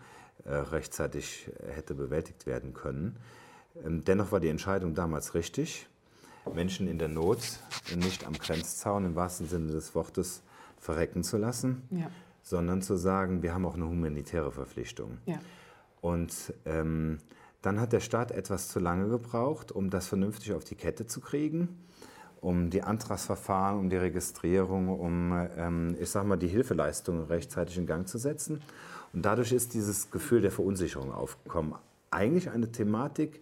äh, 0.45 0.53
rechtzeitig 0.53 1.49
hätte 1.67 1.95
bewältigt 1.95 2.45
werden 2.45 2.73
können. 2.73 3.17
Ähm, 3.83 4.03
dennoch 4.03 4.31
war 4.31 4.39
die 4.39 4.49
Entscheidung 4.49 4.93
damals 4.93 5.33
richtig. 5.33 5.87
Menschen 6.53 6.87
in 6.87 6.99
der 6.99 7.09
Not 7.09 7.39
nicht 7.95 8.25
am 8.25 8.33
Grenzzaun 8.33 9.05
im 9.05 9.15
wahrsten 9.15 9.47
Sinne 9.47 9.71
des 9.71 9.95
Wortes 9.95 10.41
verrecken 10.79 11.23
zu 11.23 11.37
lassen. 11.37 11.83
Ja 11.91 12.09
sondern 12.43 12.81
zu 12.81 12.97
sagen, 12.97 13.41
wir 13.41 13.53
haben 13.53 13.65
auch 13.65 13.75
eine 13.75 13.87
humanitäre 13.87 14.51
Verpflichtung. 14.51 15.17
Ja. 15.25 15.39
Und 16.01 16.53
ähm, 16.65 17.17
dann 17.61 17.79
hat 17.79 17.93
der 17.93 18.01
Staat 18.01 18.31
etwas 18.31 18.67
zu 18.67 18.79
lange 18.79 19.07
gebraucht, 19.07 19.71
um 19.71 19.89
das 19.89 20.07
vernünftig 20.07 20.53
auf 20.53 20.65
die 20.65 20.75
Kette 20.75 21.07
zu 21.07 21.21
kriegen, 21.21 21.69
um 22.41 22.69
die 22.69 22.83
Antragsverfahren, 22.83 23.79
um 23.79 23.89
die 23.89 23.95
Registrierung, 23.95 24.89
um, 24.89 25.47
ähm, 25.55 25.95
ich 25.99 26.09
sag 26.09 26.25
mal, 26.25 26.35
die 26.35 26.49
Hilfeleistungen 26.49 27.23
rechtzeitig 27.23 27.77
in 27.77 27.85
Gang 27.87 28.05
zu 28.05 28.17
setzen. 28.17 28.61
Und 29.13 29.23
dadurch 29.23 29.53
ist 29.53 29.73
dieses 29.73 30.11
Gefühl 30.11 30.41
der 30.41 30.51
Verunsicherung 30.51 31.13
aufgekommen. 31.13 31.75
Eigentlich 32.11 32.49
eine 32.49 32.69
Thematik, 32.69 33.41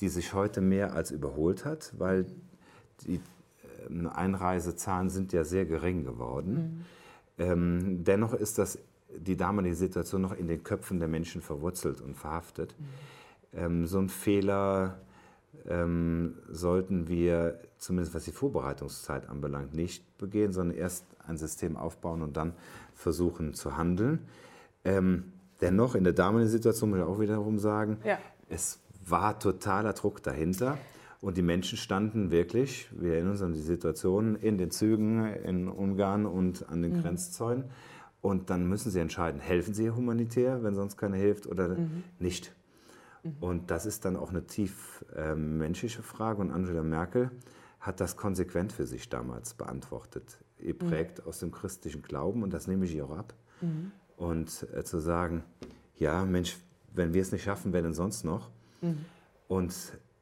die 0.00 0.08
sich 0.08 0.34
heute 0.34 0.60
mehr 0.60 0.94
als 0.94 1.10
überholt 1.10 1.64
hat, 1.64 1.92
weil 1.98 2.26
die 3.02 3.20
äh, 3.90 4.08
Einreisezahlen 4.08 5.10
sind 5.10 5.32
ja 5.32 5.44
sehr 5.44 5.64
gering 5.64 6.04
geworden. 6.04 6.84
Mhm. 7.38 7.44
Ähm, 7.44 8.04
dennoch 8.04 8.34
ist 8.34 8.58
das 8.58 8.78
die 9.14 9.36
damalige 9.36 9.74
Situation 9.74 10.22
noch 10.22 10.32
in 10.32 10.48
den 10.48 10.62
Köpfen 10.62 10.98
der 10.98 11.08
Menschen 11.08 11.42
verwurzelt 11.42 12.00
und 12.00 12.16
verhaftet. 12.16 12.74
Mhm. 12.78 12.84
Ähm, 13.54 13.86
so 13.86 13.98
ein 13.98 14.08
Fehler 14.08 14.98
ähm, 15.68 16.34
sollten 16.48 17.08
wir, 17.08 17.60
zumindest 17.78 18.14
was 18.14 18.24
die 18.24 18.32
Vorbereitungszeit 18.32 19.28
anbelangt, 19.28 19.74
nicht 19.74 20.18
begehen, 20.18 20.52
sondern 20.52 20.76
erst 20.76 21.04
ein 21.26 21.36
System 21.36 21.76
aufbauen 21.76 22.22
und 22.22 22.36
dann 22.36 22.54
versuchen 22.94 23.54
zu 23.54 23.76
handeln. 23.76 24.20
Ähm, 24.84 25.32
dennoch, 25.60 25.94
in 25.94 26.04
der 26.04 26.12
damaligen 26.12 26.50
Situation 26.50 26.90
muss 26.90 26.98
ich 26.98 27.04
auch 27.04 27.20
wiederum 27.20 27.58
sagen, 27.58 27.98
ja. 28.04 28.18
es 28.48 28.80
war 29.04 29.38
totaler 29.38 29.92
Druck 29.92 30.22
dahinter. 30.22 30.78
Und 31.20 31.36
die 31.36 31.42
Menschen 31.42 31.78
standen 31.78 32.32
wirklich, 32.32 32.88
wir 32.90 33.14
erinnern 33.14 33.32
uns 33.32 33.42
an 33.42 33.52
die 33.52 33.60
Situation, 33.60 34.34
in 34.34 34.58
den 34.58 34.72
Zügen 34.72 35.24
in 35.24 35.68
Ungarn 35.68 36.26
und 36.26 36.68
an 36.68 36.82
den 36.82 36.96
mhm. 36.96 37.02
Grenzzäunen. 37.02 37.64
Und 38.20 38.50
dann 38.50 38.68
müssen 38.68 38.90
sie 38.90 38.98
entscheiden, 38.98 39.40
helfen 39.40 39.72
sie 39.72 39.90
humanitär, 39.90 40.62
wenn 40.64 40.74
sonst 40.74 40.96
keiner 40.96 41.16
hilft, 41.16 41.46
oder 41.46 41.68
mhm. 41.68 42.02
nicht. 42.18 42.52
Mhm. 43.22 43.36
Und 43.40 43.70
das 43.70 43.86
ist 43.86 44.04
dann 44.04 44.16
auch 44.16 44.30
eine 44.30 44.46
tief 44.46 45.04
äh, 45.14 45.34
menschliche 45.34 46.02
Frage. 46.02 46.40
Und 46.40 46.50
Angela 46.50 46.82
Merkel 46.82 47.30
hat 47.78 48.00
das 48.00 48.16
konsequent 48.16 48.72
für 48.72 48.86
sich 48.86 49.08
damals 49.08 49.54
beantwortet. 49.54 50.38
Ihr 50.58 50.74
mhm. 50.74 50.78
prägt 50.78 51.26
aus 51.26 51.40
dem 51.40 51.52
christlichen 51.52 52.02
Glauben 52.02 52.42
und 52.42 52.52
das 52.52 52.66
nehme 52.66 52.84
ich 52.84 52.94
ihr 52.94 53.04
auch 53.04 53.16
ab. 53.16 53.34
Mhm. 53.60 53.92
Und 54.16 54.66
äh, 54.74 54.84
zu 54.84 54.98
sagen, 54.98 55.44
ja, 55.96 56.24
Mensch, 56.24 56.56
wenn 56.94 57.14
wir 57.14 57.22
es 57.22 57.32
nicht 57.32 57.44
schaffen, 57.44 57.72
wer 57.72 57.82
denn 57.82 57.94
sonst 57.94 58.24
noch? 58.24 58.50
Mhm. 58.82 59.06
Und 59.48 59.74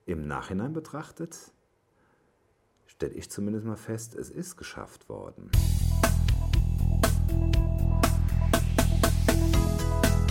im 0.07 0.29
Nachhinein 0.29 0.73
betrachtet, 0.73 1.37
stelle 2.87 3.15
ich 3.15 3.29
zumindest 3.31 3.67
mal 3.67 3.77
fest, 3.77 4.15
es 4.15 4.31
ist 4.31 4.57
geschafft 4.57 5.09
worden. 5.09 5.51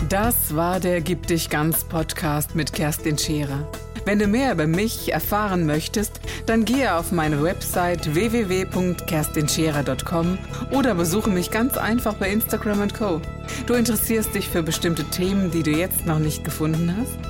Das 0.08 0.56
war 0.56 0.80
der 0.80 1.00
Gib 1.00 1.28
dich 1.28 1.50
ganz 1.50 1.84
Podcast 1.84 2.56
mit 2.56 2.72
Kerstin 2.72 3.16
Scherer. 3.16 3.70
Wenn 4.04 4.18
du 4.18 4.26
mehr 4.26 4.50
über 4.52 4.66
mich 4.66 5.12
erfahren 5.12 5.64
möchtest, 5.66 6.20
dann 6.46 6.64
gehe 6.64 6.96
auf 6.96 7.12
meine 7.12 7.40
Website 7.42 8.12
www.kerstinscherer.com 8.14 10.38
oder 10.72 10.96
besuche 10.96 11.30
mich 11.30 11.52
ganz 11.52 11.76
einfach 11.76 12.14
bei 12.14 12.28
Instagram 12.30 12.92
Co. 12.92 13.20
Du 13.66 13.74
interessierst 13.74 14.34
dich 14.34 14.48
für 14.48 14.64
bestimmte 14.64 15.04
Themen, 15.04 15.52
die 15.52 15.62
du 15.62 15.70
jetzt 15.70 16.06
noch 16.06 16.18
nicht 16.18 16.42
gefunden 16.44 16.96
hast? 16.96 17.29